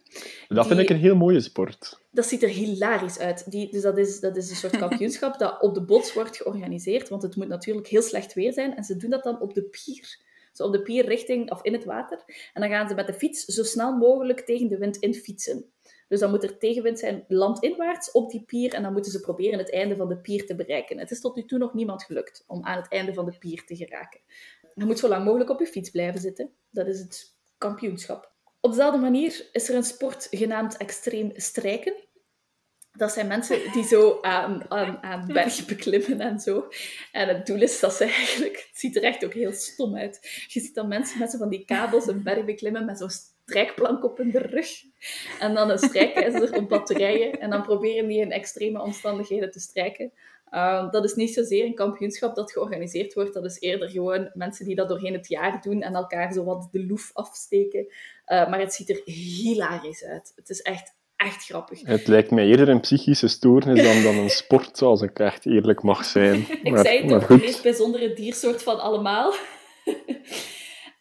[0.47, 1.99] Dat vind ik een heel mooie sport.
[2.15, 3.51] Dat ziet er hilarisch uit.
[3.51, 7.09] Die, dus dat is, dat is een soort kampioenschap dat op de bots wordt georganiseerd.
[7.09, 8.75] Want het moet natuurlijk heel slecht weer zijn.
[8.75, 10.23] En ze doen dat dan op de pier.
[10.51, 12.23] Zo op de pier richting, of in het water.
[12.53, 15.65] En dan gaan ze met de fiets zo snel mogelijk tegen de wind in fietsen.
[16.07, 18.73] Dus dan moet er tegenwind zijn landinwaarts op die pier.
[18.73, 20.97] En dan moeten ze proberen het einde van de pier te bereiken.
[20.97, 23.65] Het is tot nu toe nog niemand gelukt om aan het einde van de pier
[23.65, 24.19] te geraken.
[24.75, 26.49] je moet zo lang mogelijk op je fiets blijven zitten.
[26.69, 28.33] Dat is het kampioenschap.
[28.65, 31.93] Op dezelfde manier is er een sport genaamd extreem strijken.
[32.97, 36.67] Dat zijn mensen die zo aan, aan, aan bergen beklimmen en zo.
[37.11, 38.55] En het doel is dat ze eigenlijk...
[38.55, 40.45] Het ziet er echt ook heel stom uit.
[40.47, 44.03] Je ziet dan mensen met zo van die kabels een berg beklimmen met zo'n strijkplank
[44.03, 44.69] op hun rug.
[45.39, 47.39] En dan een strijkijzer op batterijen.
[47.39, 50.11] En dan proberen die in extreme omstandigheden te strijken.
[50.51, 53.33] Uh, dat is niet zozeer een kampioenschap dat georganiseerd wordt.
[53.33, 56.67] Dat is eerder gewoon mensen die dat doorheen het jaar doen en elkaar zo wat
[56.71, 57.85] de loef afsteken.
[58.27, 60.31] Uh, maar het ziet er hilarisch uit.
[60.35, 61.81] Het is echt, echt grappig.
[61.81, 65.83] Het lijkt mij eerder een psychische stoornis dan, dan een sport, zoals ik echt eerlijk
[65.83, 66.39] mag zijn.
[66.63, 69.33] ik maar, zei het toch, de meest bijzondere diersoort van allemaal.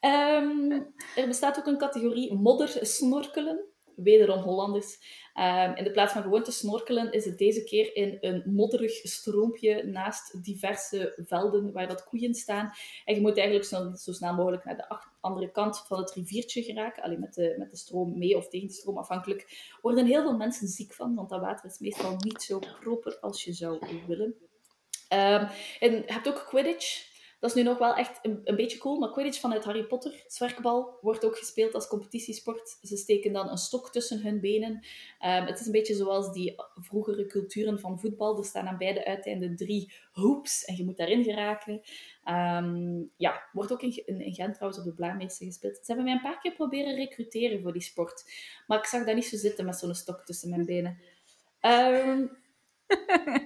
[0.00, 0.72] um,
[1.20, 3.73] er bestaat ook een categorie moddersnorkelen.
[3.96, 4.98] Wederom Hollanders.
[5.38, 8.92] Um, in de plaats van gewoon te snorkelen, is het deze keer in een modderig
[8.92, 12.72] stroompje naast diverse velden waar dat koeien staan.
[13.04, 16.62] En je moet eigenlijk zo, zo snel mogelijk naar de andere kant van het riviertje
[16.62, 17.02] geraken.
[17.02, 19.72] Alleen met de, met de stroom mee of tegen de afhankelijk.
[19.82, 23.44] Worden heel veel mensen ziek van, want dat water is meestal niet zo proper als
[23.44, 24.34] je zou willen.
[25.12, 25.48] Um,
[25.80, 27.12] en je hebt ook Quidditch.
[27.44, 30.24] Dat is nu nog wel echt een, een beetje cool, maar Quidditch vanuit Harry Potter,
[30.26, 32.78] zwerkbal, wordt ook gespeeld als competitiesport.
[32.82, 34.72] Ze steken dan een stok tussen hun benen.
[34.72, 38.38] Um, het is een beetje zoals die vroegere culturen van voetbal.
[38.38, 41.80] Er staan aan beide uiteinden drie hoops en je moet daarin geraken.
[42.28, 45.76] Um, ja, wordt ook in, in, Gent trouwens op de Blaarmeester gespeeld.
[45.76, 48.24] Ze hebben mij een paar keer proberen recruteren voor die sport.
[48.66, 50.98] Maar ik zag dat niet zo zitten met zo'n stok tussen mijn benen.
[51.60, 52.30] Um,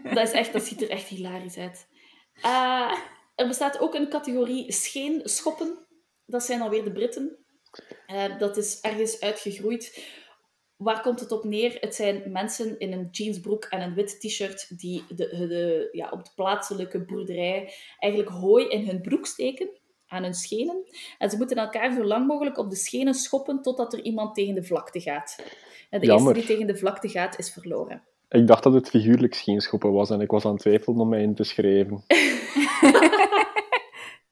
[0.15, 1.87] dat, is echt, dat ziet er echt hilarisch uit.
[2.45, 2.93] Uh,
[3.39, 5.79] er bestaat ook een categorie scheenschoppen.
[6.27, 7.37] Dat zijn alweer de Britten.
[8.11, 10.07] Uh, dat is ergens uitgegroeid.
[10.77, 11.77] Waar komt het op neer?
[11.81, 16.25] Het zijn mensen in een jeansbroek en een wit t-shirt die de, de, ja, op
[16.25, 19.69] de plaatselijke boerderij eigenlijk hooi in hun broek steken
[20.07, 20.85] aan hun schenen.
[21.19, 24.55] En ze moeten elkaar zo lang mogelijk op de schenen schoppen totdat er iemand tegen
[24.55, 25.37] de vlakte gaat.
[25.91, 26.35] En de Jammer.
[26.35, 28.03] eerste die tegen de vlakte gaat, is verloren.
[28.29, 31.23] Ik dacht dat het figuurlijk scheenschoppen was en ik was aan het twijfelen om mij
[31.23, 32.05] in te schrijven.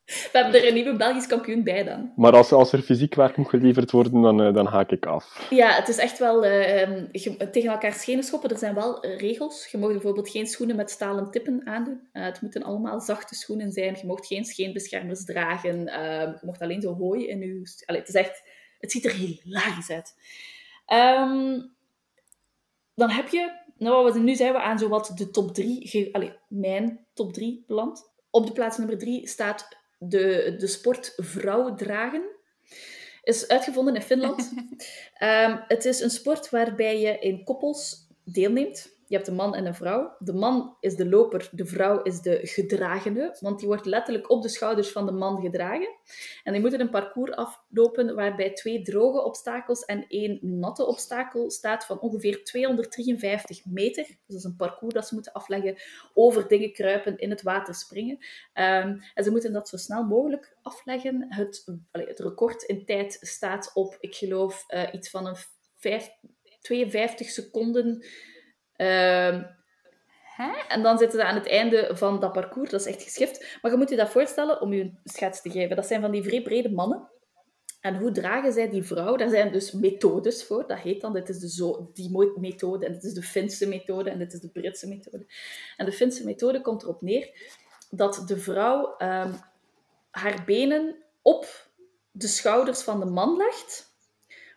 [0.06, 2.12] We hebben er een nieuwe Belgisch kampioen bij dan.
[2.16, 5.46] Maar als, als er fysiek werk moet geleverd worden, dan, uh, dan haak ik af.
[5.50, 6.44] Ja, het is echt wel...
[6.44, 9.68] Uh, je, tegen elkaar schenen schoppen, er zijn wel uh, regels.
[9.70, 12.08] Je mag bijvoorbeeld geen schoenen met stalen tippen aandoen.
[12.12, 13.96] het moeten allemaal zachte schoenen zijn.
[14.00, 15.88] Je mag geen scheenbeschermers dragen.
[15.88, 17.82] Ehm, je mag alleen zo hooi in je...
[17.86, 18.42] Allee, het is echt...
[18.78, 20.14] Het ziet er hilarisch uit.
[20.88, 21.74] Um,
[22.94, 23.64] dan heb je...
[23.78, 26.14] Nou, nu zijn we aan zo wat de top drie...
[26.14, 28.14] Allee, mijn top drie beland.
[28.30, 32.22] Op de plaats nummer drie staat de, de sport vrouw dragen.
[33.22, 34.52] Is uitgevonden in Finland.
[35.22, 38.95] um, het is een sport waarbij je in koppels deelneemt.
[39.08, 40.16] Je hebt een man en een vrouw.
[40.18, 44.42] De man is de loper, de vrouw is de gedragene, want die wordt letterlijk op
[44.42, 45.88] de schouders van de man gedragen.
[46.44, 51.86] En die moeten een parcours aflopen waarbij twee droge obstakels en één natte obstakel staat
[51.86, 54.04] van ongeveer 253 meter.
[54.04, 55.76] Dus dat is een parcours dat ze moeten afleggen,
[56.14, 58.16] over dingen kruipen, in het water springen.
[58.54, 61.26] Um, en ze moeten dat zo snel mogelijk afleggen.
[61.28, 65.36] Het, het record in tijd staat op, ik geloof, uh, iets van een
[65.76, 66.10] 5,
[66.60, 68.04] 52 seconden
[68.76, 69.54] Uh,
[70.68, 72.70] en dan zitten ze aan het einde van dat parcours.
[72.70, 73.58] Dat is echt geschift.
[73.62, 75.76] Maar je moet je dat voorstellen, om je een schets te geven.
[75.76, 77.08] Dat zijn van die vrij brede mannen.
[77.80, 79.16] En hoe dragen zij die vrouw?
[79.16, 80.66] Daar zijn dus methodes voor.
[80.66, 82.86] Dat heet dan, dit is de zo, die methode.
[82.86, 84.10] En dit is de Finse methode.
[84.10, 85.26] En dit is de Britse methode.
[85.76, 87.54] En de Finse methode komt erop neer
[87.90, 89.34] dat de vrouw um,
[90.10, 91.68] haar benen op
[92.10, 93.94] de schouders van de man legt.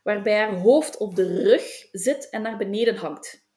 [0.03, 3.47] Waarbij haar hoofd op de rug zit en naar beneden hangt.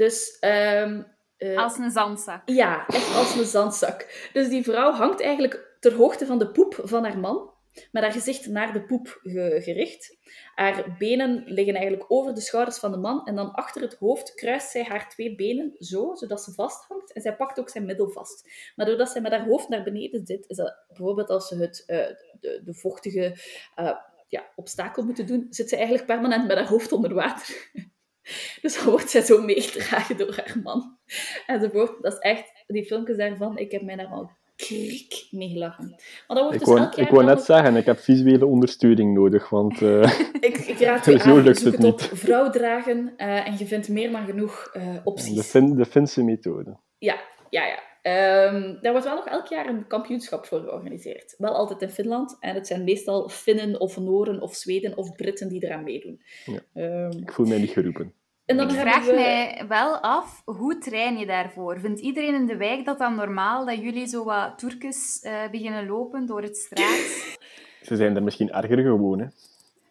[0.00, 1.06] Dus, um,
[1.38, 2.42] uh, als een zandzak.
[2.48, 4.28] Ja, echt als een zandzak.
[4.32, 7.50] Dus die vrouw hangt eigenlijk ter hoogte van de poep van haar man,
[7.92, 10.16] met haar gezicht naar de poep ge gericht.
[10.54, 14.34] Haar benen liggen eigenlijk over de schouders van de man en dan achter het hoofd
[14.34, 17.12] kruist zij haar twee benen zo, zodat ze vasthangt.
[17.12, 18.50] En zij pakt ook zijn middel vast.
[18.76, 21.84] Maar doordat zij met haar hoofd naar beneden zit, is dat bijvoorbeeld als ze het,
[21.86, 21.96] uh,
[22.40, 23.36] de, de, vochtige
[23.78, 23.96] uh,
[24.28, 27.70] ja, obstakel moeten doen, zit ze eigenlijk permanent met haar hoofd onder water.
[28.62, 30.98] Dus dan wordt zij zo meegedragen door haar man.
[31.46, 32.02] Enzovoort.
[32.02, 34.30] Dat is echt, die filmpjes daarvan, ik heb mij daar al
[34.66, 35.88] krik mee gelachen.
[35.88, 39.48] Maar dat wordt ik dus wou, ik wou net zeggen, ik heb visuele ondersteuning nodig,
[39.48, 40.02] want uh,
[40.48, 42.10] ik, ik raad je zo aan, lukt het het op niet.
[42.14, 45.34] vrouw dragen uh, en je vindt meer dan genoeg uh, opties.
[45.34, 46.76] De, fin, de Finse methode.
[46.98, 47.20] Ja,
[47.50, 47.88] ja, ja.
[48.02, 51.34] Um, daar wordt wel nog elk jaar een kampioenschap voor georganiseerd.
[51.38, 52.36] Wel altijd in Finland.
[52.40, 56.22] En het zijn meestal Finnen of Noren of Zweden of Britten die eraan meedoen.
[56.44, 56.60] Ja.
[57.04, 58.14] Um, ik voel mij niet geroepen.
[58.50, 61.80] En dan ik vraag we- mij wel af, hoe train je daarvoor?
[61.80, 65.86] Vindt iedereen in de wijk dat dan normaal, dat jullie zo wat toerkes eh, beginnen
[65.86, 67.38] lopen door het straat?
[67.88, 69.26] Ze zijn er misschien erger gewoon, hè.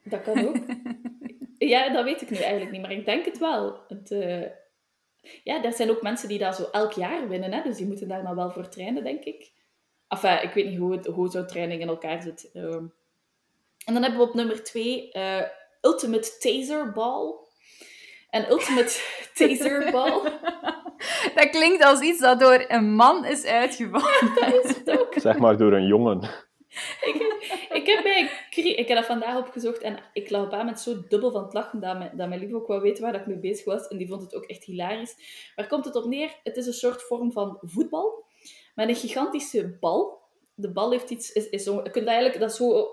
[0.03, 0.57] Dat kan ook.
[1.74, 3.80] ja, dat weet ik nu eigenlijk niet, maar ik denk het wel.
[3.88, 4.41] Het, eh,
[5.43, 8.07] Ja, er zijn ook mensen die dat zo elk jaar winnen, hè, dus die moeten
[8.07, 9.51] daar dan wel voor trainen, denk ik.
[10.07, 12.49] Enfin, ik weet niet hoe, het, hoe zo'n training in elkaar zit.
[12.53, 12.84] Ehm.
[13.86, 15.43] En dan hebben we op nummer twee eh,
[15.82, 17.34] Ultimate Taser Ball.
[18.30, 18.99] En Ultimate
[19.36, 20.21] Taser Ball,
[21.36, 24.32] Dat klinkt als iets dat door een man is uitgevonden.
[24.36, 25.13] dat is het ook.
[25.15, 26.21] Zeg maar door een jongen.
[27.01, 27.15] ik,
[27.73, 30.80] ik, heb mij, cre- ik heb dat vandaag opgezocht en ik lag op een moment
[30.80, 33.21] zo dubbel van het lachen dat mijn, dat mijn lief ook wel weet waar dat
[33.21, 33.88] ik mee bezig was.
[33.88, 35.15] En die vond het ook echt hilarisch.
[35.55, 36.30] Waar komt het op neer?
[36.43, 38.25] Het is een soort vorm van voetbal
[38.75, 40.17] met een gigantische bal.
[40.55, 42.89] De bal heeft iets, is, is zo, je kunt dat eigenlijk, dat, zo,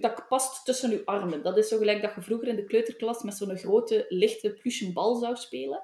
[0.00, 1.42] dat past tussen je armen.
[1.42, 4.92] Dat is zo gelijk dat je vroeger in de kleuterklas met zo'n grote, lichte pluche
[4.92, 5.82] bal zou spelen.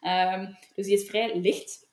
[0.00, 1.84] Ehm, dus die is vrij licht.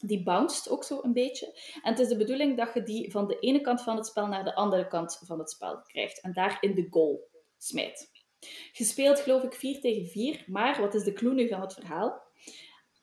[0.00, 1.46] Die bounced ook zo een beetje.
[1.82, 4.26] En het is de bedoeling dat je die van de ene kant van het spel
[4.26, 6.20] naar de andere kant van het spel krijgt.
[6.20, 7.28] En daar in de goal
[7.58, 8.10] smijt.
[8.72, 10.44] Gespeeld geloof ik 4 tegen 4.
[10.46, 12.22] Maar wat is de clue van het verhaal?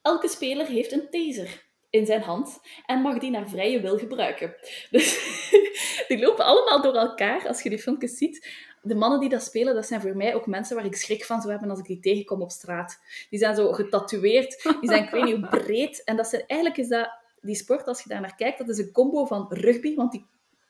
[0.02, 4.56] Elke speler heeft een taser in zijn hand en mag die naar vrije wil gebruiken.
[4.90, 5.20] Dus
[6.08, 8.48] die lopen allemaal door elkaar, als je die filmpjes ziet.
[8.82, 11.40] De mannen die dat spelen, dat zijn voor mij ook mensen waar ik schrik van
[11.40, 13.00] zou hebben als ik die tegenkom op straat.
[13.30, 16.04] Die zijn zo getatoeëerd, die zijn ik weet niet hoe breed.
[16.04, 17.10] En dat zijn, eigenlijk is dat,
[17.42, 20.26] die sport, als je daar naar kijkt, dat is een combo van rugby, want die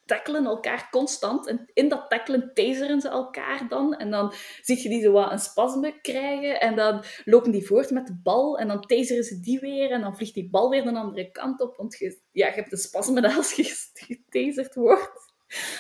[0.05, 1.47] tackelen elkaar constant.
[1.47, 3.95] En in dat tackelen taseren ze elkaar dan.
[3.95, 6.59] En dan zie je die zo wat een spasme krijgen.
[6.59, 8.57] En dan lopen die voort met de bal.
[8.57, 9.91] En dan taseren ze die weer.
[9.91, 11.77] En dan vliegt die bal weer de andere kant op.
[11.77, 15.29] Want je, ja, je hebt een spasme als je getaserd wordt.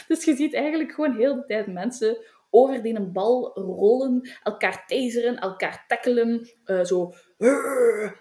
[0.07, 2.17] Dus je ziet eigenlijk gewoon heel de tijd mensen
[2.51, 7.13] over die een bal rollen, elkaar taseren, elkaar tackelen, eh, zo...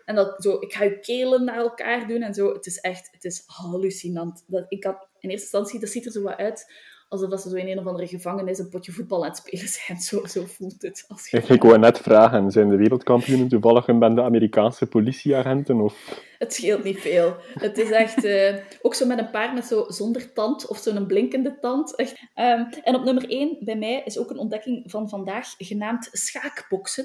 [0.04, 2.52] En dat zo, ik ga je kelen naar elkaar doen en zo.
[2.52, 4.44] Het is echt, het is hallucinant.
[4.46, 6.66] Dat, ik had in eerste instantie, dat ziet er zo wat uit
[7.10, 9.68] alsof dat ze zo in een of andere gevangenis een potje voetbal aan het spelen
[9.68, 9.98] zijn.
[10.08, 11.04] Zo, zo voelt het.
[11.08, 11.36] Als je...
[11.36, 15.80] Ik wou net vragen, zijn de wereldkampioenen toevallig een bende Amerikaanse politieagenten?
[15.80, 16.22] Of...
[16.38, 17.36] Het scheelt niet veel.
[17.54, 21.06] Het is echt eh, ook zo met een paar met zo zonder tand of zo'n
[21.06, 21.96] blinkende tand.
[21.96, 22.20] Echt.
[22.34, 27.04] Ehm, en op nummer 1 bij mij is ook een ontdekking van vandaag genaamd schaakboksen.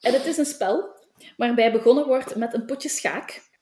[0.00, 1.02] En het is een spel
[1.36, 3.52] waarbij begonnen wordt met een potje schaak.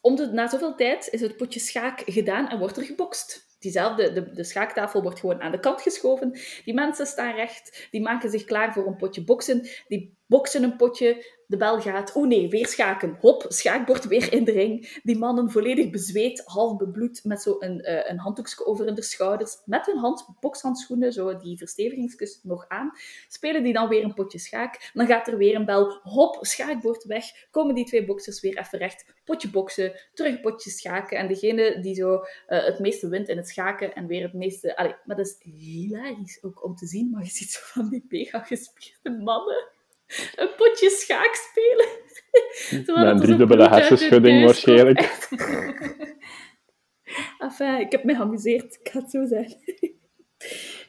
[0.00, 3.48] Om na zoveel tijd is het potje schaak gedaan en wordt er gebokst.
[3.58, 6.38] Diezelfde, de, de schaaktafel wordt gewoon aan de kant geschoven.
[6.64, 9.68] Die mensen staan recht, die maken zich klaar voor een potje boksen.
[9.88, 12.12] Die boksen een potje, de bel gaat.
[12.12, 13.16] Oh nee, weer schaken.
[13.20, 15.00] Hop, schaakbord weer in de ring.
[15.02, 19.62] Die mannen volledig bezweet, half bebloed, met zo een, eh, een handdoekje over hun schouders.
[19.64, 22.92] Met hun hand, bokshandschoenen, zo die verstevigingskus nog aan.
[23.28, 24.90] Spelen die dan weer een potje schaak.
[24.94, 26.00] Dan gaat er weer een bel.
[26.02, 27.24] Hop, schaakbord weg.
[27.50, 29.04] Komen die twee boksers weer even recht.
[29.24, 31.18] Potje boksen, terug potje schaken.
[31.18, 34.76] En degene die zo eh, het meeste wint in het schaken en weer het meeste...
[34.76, 37.10] Allee, maar dat is hilarisch ook om te zien.
[37.10, 39.78] Maar je ziet zo van die mega gespierde mannen
[40.34, 41.88] een potje schaak spelen.
[42.84, 45.00] Terwijl Met een driedubbele hersenschudding waarschijnlijk.
[47.38, 49.58] Enfin, ik heb me geamuseerd, ik ga het zo zeggen.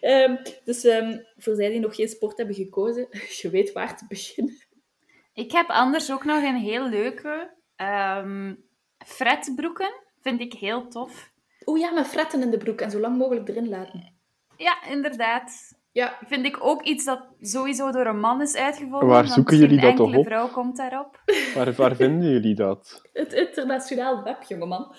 [0.01, 3.07] Ehm, dus ehm, voor zij die nog geen sport hebben gekozen,
[3.41, 4.57] je weet waar te beginnen.
[5.33, 7.53] Ik heb anders ook nog een heel leuke.
[7.75, 8.53] ehm
[9.05, 9.93] fretbroeken.
[10.21, 11.31] Vind ik heel tof.
[11.65, 14.13] Oeh ja, met fretten in de broek en zo lang mogelijk erin laten.
[14.57, 15.79] Ja, inderdaad.
[15.91, 19.07] Ja, Vind ik ook iets dat sowieso door een man is uitgevonden.
[19.07, 20.25] Waar want zoeken jullie dat toch op?
[20.25, 21.21] vrouw komt daarop.
[21.55, 23.01] Waar, waar vinden jullie dat?
[23.13, 24.95] het internationaal web, jongeman.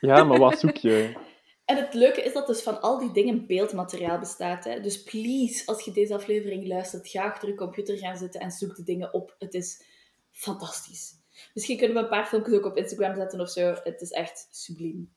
[0.00, 1.12] Ja, maar wat zoek je?
[1.64, 4.64] En het leuke is dat dus van al die dingen beeldmateriaal bestaat.
[4.64, 4.80] Hè?
[4.80, 8.76] Dus please, als je deze aflevering luistert, ga achter je computer gaan zitten en zoek
[8.76, 9.34] de dingen op.
[9.38, 9.84] Het is
[10.30, 11.12] fantastisch.
[11.54, 13.74] Misschien kunnen we een paar filmpjes ook op Instagram zetten of zo.
[13.84, 15.14] Het is echt subliem.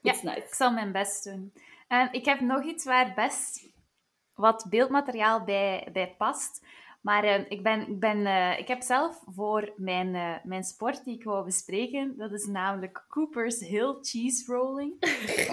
[0.00, 0.46] It's Ik nice.
[0.50, 1.52] zal mijn best doen.
[1.88, 3.68] En ik heb nog iets waar best
[4.40, 6.60] wat beeldmateriaal bij, bij past.
[7.00, 11.04] Maar eh, ik, ben, ik, ben, eh, ik heb zelf voor mijn, eh, mijn sport
[11.04, 14.92] die ik wou bespreken, dat is namelijk Cooper's Hill Cheese Rolling,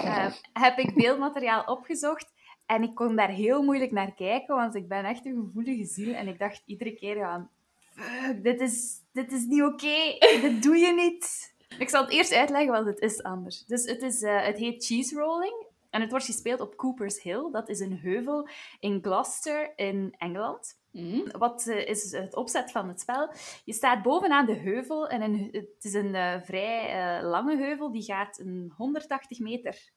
[0.64, 2.36] heb ik beeldmateriaal opgezocht.
[2.66, 6.14] En ik kon daar heel moeilijk naar kijken, want ik ben echt een gevoelige ziel.
[6.14, 7.50] En ik dacht iedere keer aan,
[7.90, 11.54] fuck, dit is, dit is niet oké, dit doe je niet.
[11.78, 13.64] Ik zal het eerst uitleggen, want het is anders.
[13.64, 17.50] Dus het, is, het heet cheese rolling en het wordt gespeeld op Cooper's Hill.
[17.50, 18.48] Dat is een heuvel
[18.80, 20.78] in Gloucester in Engeland.
[20.90, 21.38] Mhm.
[21.38, 23.32] Wat eh, is het opzet van het spel?
[23.64, 27.92] Je staat bovenaan de heuvel en een, het is een eh, vrij eh, lange heuvel.
[27.92, 29.96] Die gaat een 180 meter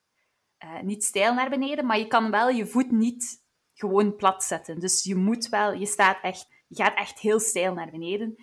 [0.82, 4.80] niet steil naar beneden, maar je kan wel je voet niet gewoon plat zetten.
[4.80, 8.36] Dus je moet wel, je staat echt gaat echt heel steil naar beneden.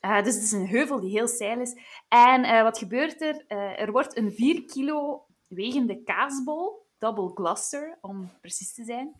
[0.00, 1.76] Dus het is een heuvel die heel steil is.
[2.08, 3.46] En wat gebeurt er?
[3.76, 9.14] Er wordt een 4 kilo wegende kaasbol, double cluster om precies te zijn,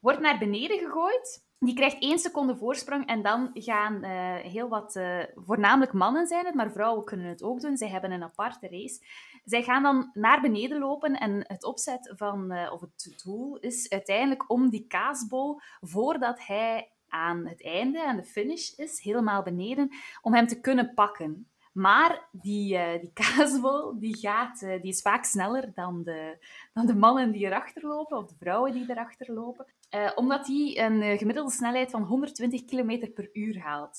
[0.00, 1.48] wordt naar beneden gegooid.
[1.58, 4.04] Die krijgt één seconde voorsprong en dan gaan
[4.42, 5.00] heel wat,
[5.34, 7.76] voornamelijk mannen zijn het, maar vrouwen kunnen het ook doen.
[7.76, 9.04] Zij hebben een aparte race.
[9.44, 14.50] Zij gaan dan naar beneden lopen en het opzet van, of het doel is uiteindelijk
[14.50, 19.90] om die kaasbol, voordat hij aan het einde, aan de finish is, helemaal beneden,
[20.22, 21.50] om hem te kunnen pakken.
[21.72, 26.86] Maar die, uh, die kaasbol die gaat, uh, die is vaak sneller dan de, dan
[26.86, 29.66] de mannen die erachter lopen, of de vrouwen die erachter lopen.
[29.94, 33.96] Uh, omdat hij een gemiddelde snelheid van 120 km per uur haalt.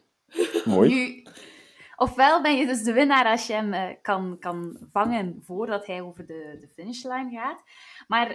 [0.64, 0.88] Mooi.
[0.94, 1.26] Nu,
[1.96, 6.26] ofwel ben je dus de winnaar als je hem kan, kan vangen voordat hij over
[6.26, 7.62] de, de finishlijn gaat.
[8.08, 8.28] Maar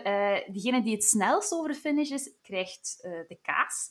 [0.47, 3.89] diegene die het snelst over de finish is, krijgt de kaas.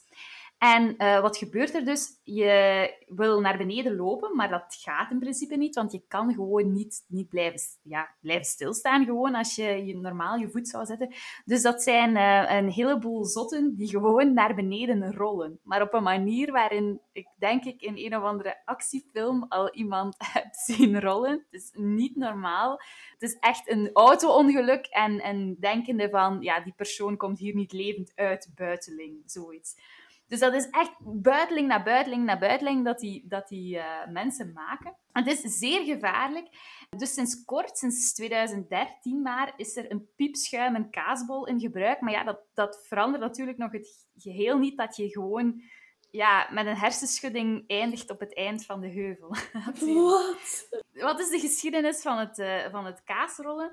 [0.63, 2.21] En uh, wat gebeurt er dus?
[2.25, 6.73] Je wil naar beneden lopen, maar dat gaat in principe niet, want je kan gewoon
[6.73, 11.15] niet, niet blijven, ja, blijven stilstaan gewoon als je, je normaal je voet zou zetten.
[11.45, 15.59] Dus dat zijn uh, een heleboel zotten die gewoon naar beneden rollen.
[15.63, 20.17] Maar op een manier waarin ik denk ik in een of andere actiefilm al iemand
[20.33, 21.31] heb zien rollen.
[21.51, 22.81] Het is niet normaal.
[23.13, 27.73] Het is echt een auto-ongeluk en, en denkende van, ja, die persoon komt hier niet
[27.73, 29.75] levend uit, buiteling, zoiets.
[30.33, 34.53] Dus dat is echt buiteling na buiteling na buiteling dat die, dat die uh, mensen
[34.53, 34.97] maken.
[35.13, 36.49] Het is zeer gevaarlijk.
[36.97, 42.01] Dus sinds kort, sinds 2013 maar, is er een piepschuim, een kaasbol in gebruik.
[42.01, 45.63] Maar ja, dat, dat verandert natuurlijk nog het geheel niet dat je gewoon
[46.11, 49.37] ja, met een hersenschudding eindigt op het eind van de heuvel.
[49.95, 50.69] Wat?
[50.93, 53.73] Wat is de geschiedenis van het, uh, van het kaasrollen?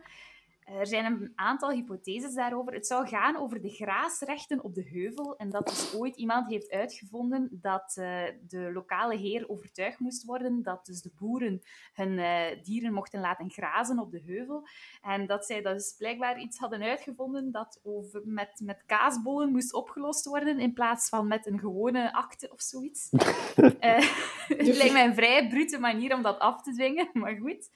[0.78, 2.74] Er zijn een aantal hypotheses daarover.
[2.74, 5.38] Het zou gaan over de graasrechten op de heuvel.
[5.38, 10.64] En dat dus ooit iemand heeft uitgevonden dat uh, de lokale heer overtuigd moest worden
[10.64, 11.62] dat dus de boeren
[11.94, 14.68] hun uh, dieren mochten laten grazen op de heuvel.
[15.02, 20.26] En dat zij dus blijkbaar iets hadden uitgevonden dat over, met, met kaasbollen moest opgelost
[20.26, 23.10] worden in plaats van met een gewone akte of zoiets.
[23.12, 23.74] uh,
[24.48, 27.70] het lijkt mij een vrij brute manier om dat af te dwingen, maar goed.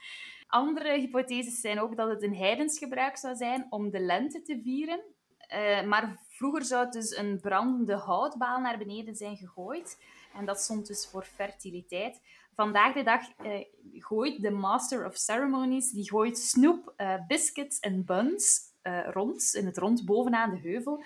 [0.54, 4.60] Andere hypotheses zijn ook dat het een heidens gebruik zou zijn om de lente te
[4.64, 5.00] vieren.
[5.54, 10.04] Uh, maar vroeger zou het dus een brandende houtbaal naar beneden zijn gegooid.
[10.34, 12.22] En dat stond dus voor fertiliteit.
[12.56, 18.06] Vandaag de dag uh, gooit de Master of Ceremonies die gooit snoep, uh, biscuits en
[18.06, 18.62] buns
[19.12, 21.04] rond, in het rond bovenaan de heuvel.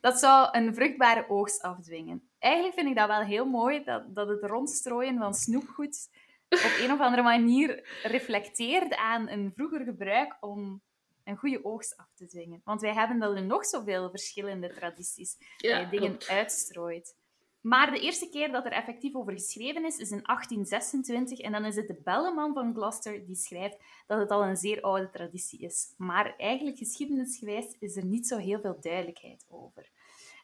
[0.00, 2.28] Dat zou een vruchtbare oogst afdwingen.
[2.38, 6.08] Eigenlijk vind ik dat wel heel mooi, dat, dat het rondstrooien van snoepgoed
[6.48, 10.80] op een of andere manier reflecteert aan een vroeger gebruik om
[11.24, 12.60] een goede oogst af te dwingen.
[12.64, 16.28] Want wij hebben dat in nog zoveel verschillende tradities, ja, je dingen klopt.
[16.28, 17.16] uitstrooit.
[17.60, 21.38] Maar de eerste keer dat er effectief over geschreven is, is in 1826.
[21.38, 23.76] En dan is het de Belleman van Gloucester die schrijft
[24.06, 25.94] dat het al een zeer oude traditie is.
[25.96, 29.90] Maar eigenlijk geschiedenisgewijs is er niet zo heel veel duidelijkheid over.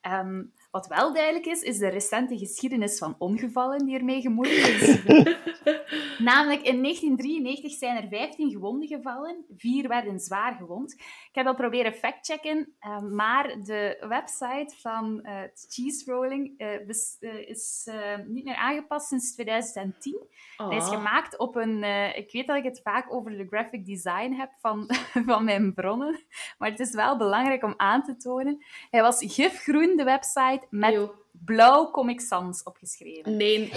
[0.07, 5.05] Um, wat wel duidelijk is, is de recente geschiedenis van ongevallen die ermee gemoeid is.
[6.19, 10.93] Namelijk in 1993 zijn er 15 gewonden gevallen, vier werden zwaar gewond.
[10.93, 17.17] Ik heb al proberen factchecken, uh, maar de website van uh, cheese rolling uh, is,
[17.47, 17.89] is
[18.27, 20.27] niet meer aangepast sinds 2010.
[20.57, 20.69] Oh.
[20.69, 21.85] Hij is gemaakt op een...
[22.15, 24.91] ik weet dat ik het vaak over de graphic design heb van,
[25.27, 26.25] van mijn bronnen,
[26.59, 28.65] maar het is wel belangrijk om aan te tonen.
[28.91, 31.11] Hij was gifgroen, de website, met
[31.45, 33.37] blauw Comic Sans opgeschreven.
[33.37, 33.73] Nee.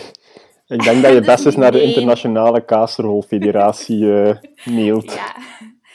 [0.67, 4.37] Ik denk dat je best eens naar de Internationale Kaasrolfederatie uh,
[4.75, 5.13] mailt.
[5.13, 5.35] Ja,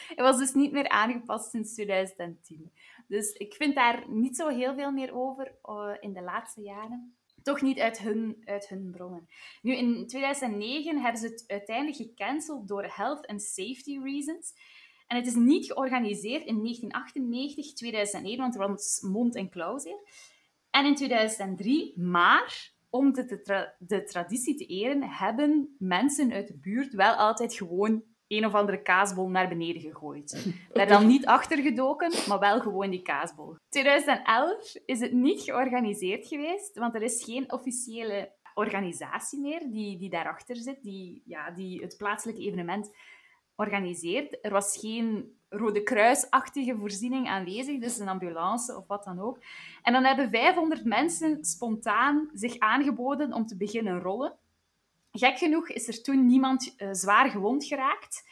[0.08, 2.72] het was dus niet meer aangepast sinds 2010.
[3.08, 7.16] Dus ik vind daar niet zo heel veel meer over uh, in de laatste jaren.
[7.42, 9.28] Toch niet uit hun, uit hun bronnen.
[9.62, 14.54] Nu, in 2009 hebben ze het uiteindelijk gecanceld door health and safety reasons.
[15.12, 19.98] En het is niet georganiseerd in 1998, 2001, want er was mond- en klauwzeer.
[20.70, 26.46] En in 2003, maar om de, de, tra de, traditie te eren, hebben mensen uit
[26.46, 30.54] de buurt wel altijd gewoon een of andere kaasbol naar beneden gegooid.
[30.72, 33.56] Daar dan niet achter gedoken, maar wel gewoon die kaasbol.
[33.68, 40.10] 2011 is het niet georganiseerd geweest, want er is geen officiële organisatie meer die, die
[40.10, 42.90] daarachter zit, die, ja, die het plaatselijke evenement
[43.57, 44.38] organiseert.
[44.42, 49.38] Er was geen Rode Kruisachtige voorziening aanwezig, dus een ambulance of wat dan ook.
[49.82, 54.36] En dan hebben 500 mensen spontaan zich aangeboden om te beginnen rollen.
[55.12, 58.28] Gek genoeg is er toen niemand uh, zwaar gewond geraakt.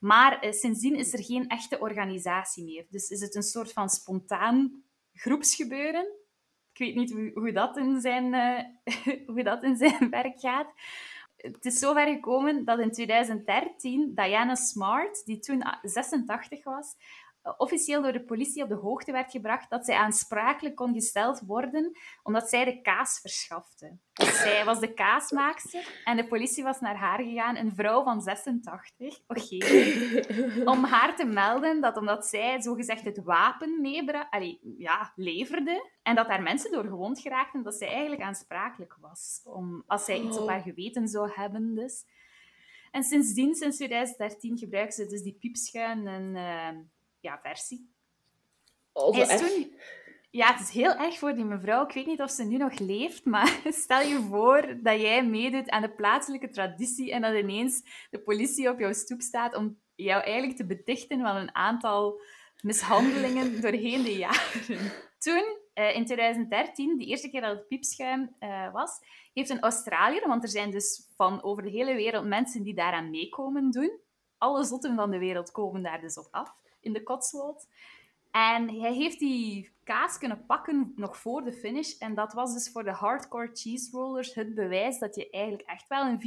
[0.00, 2.86] Maar uh, sindsdien is er geen echte organisatie meer.
[2.90, 6.06] Dus is het een soort van spontaan groepsgebeuren.
[6.72, 10.66] Ik weet niet hoe, dat, in zijn, uh, hoe dat in zijn werk gaat.
[11.52, 16.96] Het is zover gekomen dat in 2013 Diana Smart, die toen 86 was,
[17.56, 21.98] officieel door de politie op de hoogte werd gebracht dat zij aansprakelijk kon gesteld worden
[22.22, 23.96] omdat zij de kaas verschafte.
[24.12, 28.20] Dus zij was de kaasmaakster en de politie was naar haar gegaan, een vrouw van
[28.20, 29.56] 86, oké,
[30.72, 34.28] om haar te melden dat omdat zij zogezegd het wapen meebra-
[34.78, 39.82] ja, leverde en dat daar mensen door gewond geraakten, dat zij eigenlijk aansprakelijk was om,
[39.86, 41.74] als zij iets op haar geweten zou hebben.
[41.74, 42.04] Dus.
[42.90, 46.34] En sindsdien, sinds 2013, gebruiken ze dus die piepschuim en...
[46.34, 46.84] Uh,
[47.24, 47.90] ja, versie.
[48.92, 49.78] Oh, is toen...
[50.30, 51.84] Ja, het is heel erg voor die mevrouw.
[51.84, 55.70] Ik weet niet of ze nu nog leeft, maar stel je voor dat jij meedoet
[55.70, 60.22] aan de plaatselijke traditie en dat ineens de politie op jouw stoep staat om jou
[60.22, 62.20] eigenlijk te betichten van een aantal
[62.62, 64.92] mishandelingen doorheen de jaren.
[65.18, 68.90] Toen, eh, in 2013, de eerste keer dat het piepschuim uh, was,
[69.32, 73.10] heeft een Australiër, want er zijn dus van over de hele wereld mensen die daaraan
[73.10, 74.00] meekomen doen.
[74.38, 77.66] Alle zotten van de wereld komen daar dus op af in de Cotswold.
[78.30, 81.98] En hij heeft die kaas kunnen pakken nog voor de finish.
[81.98, 85.88] En dat was dus voor de hardcore cheese rollers het bewijs dat je eigenlijk echt
[85.88, 86.20] wel een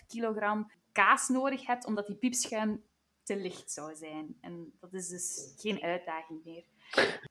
[0.00, 2.84] 4,5 kilogram kaas nodig hebt, omdat die piepschuim
[3.22, 4.36] te licht zou zijn.
[4.40, 6.64] En dat is dus geen uitdaging meer.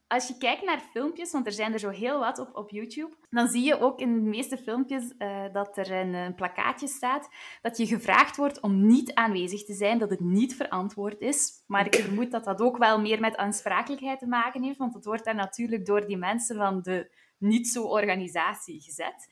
[0.08, 3.16] Als je kijkt naar filmpjes, want er zijn er zo heel wat op, op YouTube,
[3.30, 7.30] dan zie je ook in de meeste filmpjes uh, dat er een, een, plakkaatje staat
[7.62, 11.64] dat je gevraagd wordt om niet aanwezig te zijn, dat het niet verantwoord is.
[11.68, 15.06] Maar ik vermoed dat dat ook wel meer met aansprakelijkheid te maken heeft, want het
[15.06, 19.28] wordt daar natuurlijk door die mensen van de niet-zo-organisatie gezet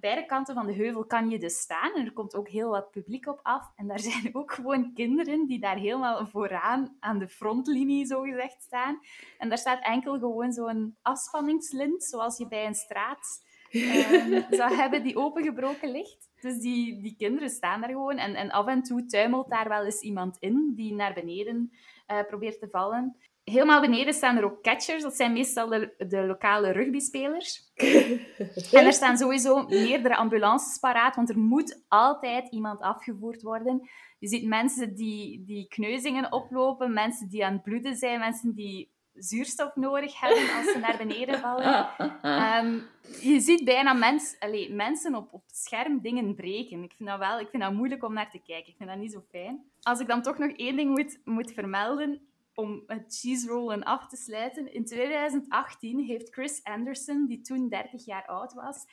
[0.00, 1.94] beide kanten van de heuvel kan je dus staan.
[1.94, 3.72] En er komt ook heel wat publiek op af.
[3.76, 8.62] En daar zijn ook gewoon kinderen die daar helemaal vooraan aan de frontlinie, zo gezegd,
[8.62, 9.00] staan.
[9.38, 15.02] En daar staat enkel gewoon zo'n afspanningslint, zoals je bij een straat um, zou hebben,
[15.02, 16.28] die opengebroken ligt.
[16.40, 18.16] Dus die, die kinderen staan daar gewoon.
[18.16, 21.72] En, en af en toe tuimelt daar wel eens iemand in die naar beneden
[22.10, 23.16] uh, probeert te vallen.
[23.44, 25.02] Helemaal beneden staan er ook catchers.
[25.02, 27.72] Dat zijn meestal de, de lokale rugbyspelers.
[28.72, 33.88] en er staan sowieso meerdere ambulances paraat, want er moet altijd iemand afgevoerd worden.
[34.18, 38.90] Je ziet mensen die, die kneuzingen oplopen, mensen die aan het bloeden zijn, mensen die
[39.14, 41.88] zuurstof nodig hebben als ze naar beneden vallen.
[42.64, 42.82] Um,
[43.32, 46.82] je ziet bijna mens, allez, mensen op, op het scherm dingen breken.
[46.82, 48.70] Ik vind, dat wel, ik vind dat moeilijk om naar te kijken.
[48.72, 49.64] Ik vind dat niet zo fijn.
[49.82, 52.20] Als ik dan toch nog één ding moet, moet vermelden,
[52.60, 54.72] om het cheese rollen af te sluiten.
[54.72, 58.84] In 2018 heeft Chris Anderson, die toen 30 jaar oud was,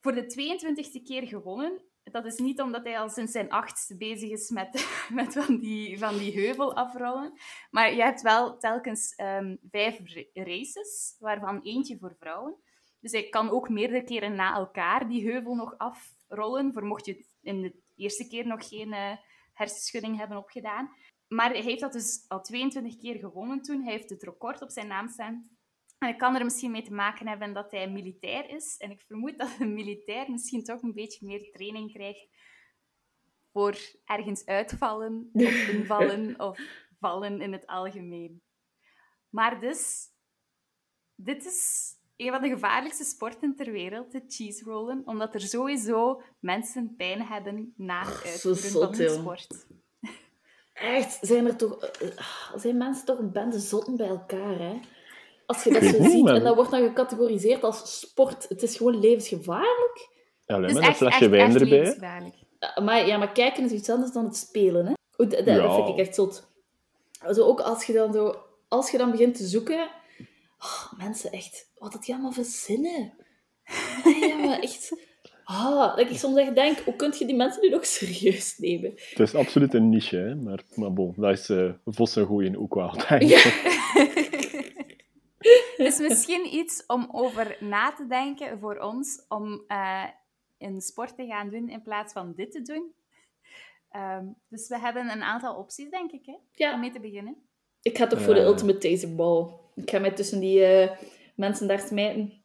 [0.00, 1.82] voor de 22e keer gewonnen.
[2.02, 4.88] Dat is niet omdat hij al sinds zijn achtste bezig is met,
[5.20, 7.32] met van, die, van die heuvel afrollen.
[7.70, 10.00] Maar je hebt wel telkens um, vijf
[10.32, 12.56] races, waarvan eentje voor vrouwen.
[13.00, 17.24] Dus hij kan ook meerdere keren na elkaar die heuvel nog afrollen, voor mocht je
[17.42, 19.12] in de eerste keer nog geen uh,
[19.52, 20.90] hersenschudding hebben opgedaan.
[21.34, 23.82] Maar hij heeft dat dus al 22 keer gewonnen toen.
[23.82, 25.50] Hij heeft het record op zijn naam staan.
[25.98, 28.76] En het kan er misschien mee te maken hebben dat hij militair is.
[28.76, 32.28] En ik vermoed dat een militair misschien toch een beetje meer training krijgt
[33.52, 36.60] voor ergens uitvallen of invallen of
[36.98, 38.42] vallen in het algemeen.
[39.28, 40.08] Maar dus,
[41.14, 46.22] dit is een van de gevaarlijkste sporten ter wereld, de cheese rollen, omdat er sowieso
[46.38, 49.66] mensen pijn hebben na het uitvoeren van hun sport.
[50.80, 51.76] Echt, zijn er toch...
[51.76, 52.08] Eh,
[52.56, 54.80] zijn mensen toch een bende zotten bij elkaar, hè?
[55.46, 58.48] Als je dat zo ziet, en dat wordt dan gecategoriseerd als sport.
[58.48, 60.08] Het is gewoon levensgevaarlijk.
[60.46, 61.96] Ja, alleen met een flesje wijn erbij.
[62.82, 64.92] Maar, ja, maar kijken is iets anders dan het spelen, hè?
[65.16, 65.74] Dat, dat, ja.
[65.74, 66.48] vind ik echt zot.
[67.32, 68.34] Zo ook als je dan, zo,
[68.68, 69.90] als je dan begint te zoeken...
[70.58, 71.70] Oh, mensen, echt...
[71.78, 73.12] Wat had je allemaal verzinnen?
[74.20, 74.94] Ja, maar echt...
[75.50, 78.90] Ah, dat ik soms echt denk, hoe kun je die mensen nu nog serieus nemen?
[78.90, 80.34] Het is absoluut een niche, hè?
[80.34, 83.42] Maar, maar bon, dat is uh, Vos een goeie ook wel, denk ik.
[85.76, 90.04] het is misschien iets om over na te denken voor ons, om uh,
[90.58, 92.92] een sport te gaan doen in plaats van dit te doen.
[93.96, 96.36] Um, dus we hebben een aantal opties, denk ik, hè?
[96.52, 96.74] Ja.
[96.74, 97.36] om mee te beginnen.
[97.82, 99.46] Ik ga toch voor de ultimate taserball.
[99.74, 100.90] Ik ga mij tussen die uh,
[101.34, 102.39] mensen daar smijten.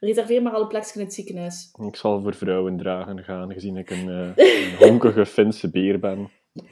[0.00, 1.74] Reserveer maar alle plekjes in het ziekenhuis.
[1.86, 6.30] Ik zal voor vrouwen dragen gaan, gezien ik een, uh, een honkige Finse beer ben.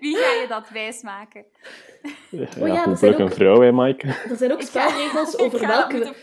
[0.00, 1.44] Wie ga je dat wijsmaken?
[2.30, 4.06] Ja, oh ja, hopelijk ook, een vrouw, hè, Mike?
[4.06, 6.14] Er zijn ook spelregels over welke...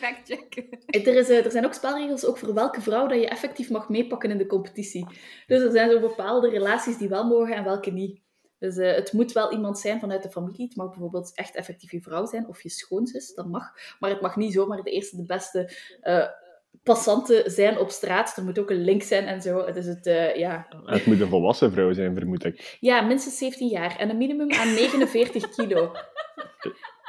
[0.85, 4.31] Er, is, er zijn ook spelregels ook voor welke vrouw dat je effectief mag meepakken
[4.31, 5.07] in de competitie.
[5.47, 8.19] Dus er zijn zo bepaalde relaties die wel mogen en welke niet.
[8.59, 10.65] Dus uh, het moet wel iemand zijn vanuit de familie.
[10.65, 13.63] Het mag bijvoorbeeld echt effectief je vrouw zijn of je schoonzus, dat mag.
[13.99, 15.71] Maar het mag niet zomaar de eerste, de beste
[16.03, 16.25] uh,
[16.83, 18.37] passanten zijn op straat.
[18.37, 19.71] Er moet ook een link zijn en zo.
[19.71, 20.67] Dus het, uh, ja.
[20.85, 22.77] het moet een volwassen vrouw zijn, vermoed ik.
[22.79, 25.91] Ja, minstens 17 jaar en een minimum aan 49 kilo.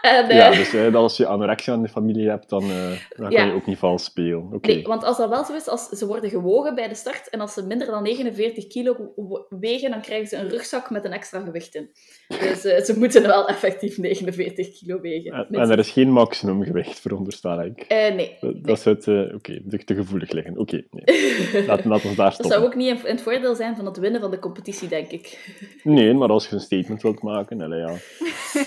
[0.00, 2.70] En, uh, ja, dus uh, als je anorexia in de familie hebt, dan, uh,
[3.16, 3.38] dan ja.
[3.38, 4.48] kan je ook niet vals spelen.
[4.52, 4.74] Okay.
[4.74, 7.40] Nee, want als dat wel zo is, als ze worden gewogen bij de start en
[7.40, 9.12] als ze minder dan 49 kilo
[9.48, 11.90] wegen, dan krijgen ze een rugzak met een extra gewicht in.
[12.28, 15.32] Dus ze moeten wel effectief 49 kilo wegen.
[15.32, 17.88] En, en er is geen maximumgewicht, veronderstel ik.
[17.88, 18.36] nee.
[18.40, 18.96] Dat, dat zou
[19.34, 20.58] oké, okay, te gevoelig liggen.
[20.58, 21.66] Oké, okay, nee.
[21.66, 22.50] Laat, laat ons daar stoppen.
[22.50, 24.88] Dat zou ook niet in, in het voordeel zijn van het winnen van de competitie,
[24.88, 25.54] denk ik.
[25.82, 27.94] Nee, maar als je een statement wilt maken, allee, ja.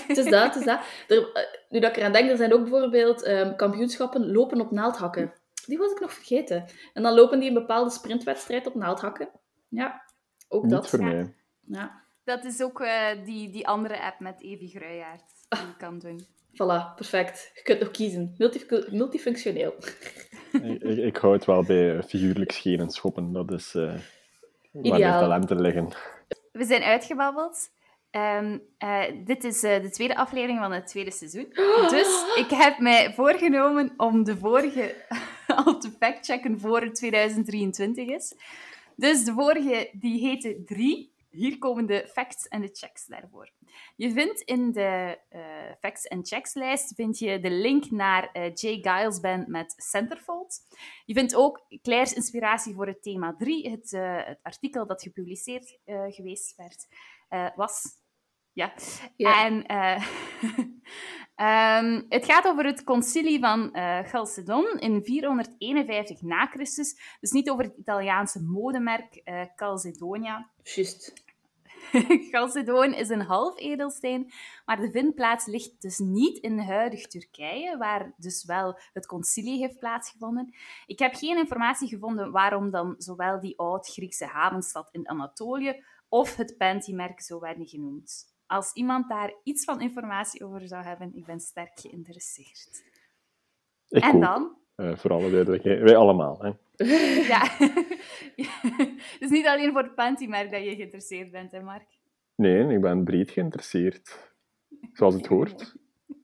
[0.06, 0.80] het is dat, het is dat.
[1.08, 1.23] Er,
[1.68, 5.32] nu dat ik eraan denk, er zijn ook bijvoorbeeld um, kampioenschappen lopen op naaldhakken.
[5.66, 6.64] Die was ik nog vergeten.
[6.92, 9.28] En dan lopen die een bepaalde sprintwedstrijd op naaldhakken.
[9.68, 10.02] Ja,
[10.48, 10.88] ook Niet dat.
[10.88, 11.04] voor ja.
[11.04, 11.34] mij.
[11.60, 12.02] Ja.
[12.24, 16.26] Dat is ook uh, die, die andere app met Evie Gruijaert die je kan doen.
[16.52, 17.50] Voilà, perfect.
[17.54, 18.34] Je kunt nog kiezen.
[18.38, 19.74] Multif multifunctioneel.
[20.52, 23.32] ik, ik, ik hou het wel bij figuurlijk schenen schoppen.
[23.32, 23.82] Dat is uh,
[24.72, 25.88] waar mijn talenten liggen.
[26.52, 27.70] We zijn uitgebabbeld.
[28.16, 31.48] Um, uh, dit is uh, de tweede aflevering van het tweede seizoen.
[31.96, 34.94] Dus ik heb mij voorgenomen om de vorige
[35.64, 38.34] al te factchecken voor het 2023 is.
[38.96, 41.12] Dus de vorige die heette 3.
[41.30, 43.50] Hier komen de facts en de checks daarvoor.
[43.96, 45.40] Je vindt in de uh,
[45.80, 50.60] facts en checks lijst vind je de link naar Jay Giles Band met Centerfold.
[51.04, 53.90] Je vindt ook Claire's inspiratie voor het thema 3, het,
[54.26, 56.86] het artikel dat gepubliceerd geweest werd,
[57.56, 58.02] was
[58.54, 58.72] ja.
[59.16, 59.44] ja.
[59.44, 60.06] En uh,
[61.80, 67.16] um, het gaat over het concilie van uh, Chalcedon in 451 na Christus.
[67.20, 70.50] Dus niet over het Italiaanse modemerk uh, Calcedonia.
[70.62, 71.22] Juist.
[72.30, 74.32] Chalcedon is een half edelsteen,
[74.64, 79.78] maar de vindplaats ligt dus niet in huidig Turkije, waar dus wel het concilie heeft
[79.78, 80.54] plaatsgevonden.
[80.86, 86.56] Ik heb geen informatie gevonden waarom dan zowel die oud-Griekse havenstad in Anatolië of het
[86.56, 88.33] Panty-merk zo werden genoemd.
[88.54, 92.84] Als iemand daar iets van informatie over zou hebben, ik ben sterk geïnteresseerd.
[93.88, 94.20] Ik en ook.
[94.20, 94.56] dan?
[94.76, 95.80] Uh, voor alle duidelijkheid.
[95.80, 96.52] Wij allemaal, hè.
[97.32, 97.56] ja.
[99.20, 101.88] dus niet alleen voor het pantymerk dat je geïnteresseerd bent, hè, Mark?
[102.34, 104.32] Nee, ik ben breed geïnteresseerd.
[104.92, 105.74] Zoals het hoort.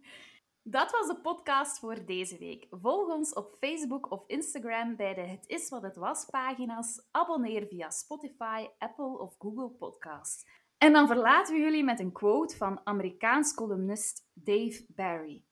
[0.62, 2.66] Dat was de podcast voor deze week.
[2.70, 7.03] Volg ons op Facebook of Instagram bij de Het Is Wat Het Was pagina's.
[7.11, 10.45] Abonneer via Spotify, Apple of Google Podcasts.
[10.81, 15.45] En dan verlaten we jullie met een quote van Amerikaans columnist Dave Barry.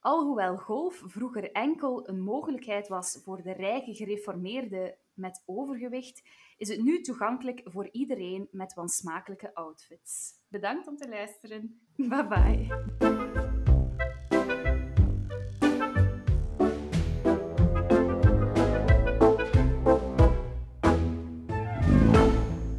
[0.00, 6.22] Alhoewel golf vroeger enkel een mogelijkheid was voor de rijke gereformeerden met overgewicht,
[6.56, 10.32] is het nu toegankelijk voor iedereen met wansmakelijke outfits.
[10.48, 11.80] Bedankt om te luisteren.
[11.96, 13.59] Bye bye.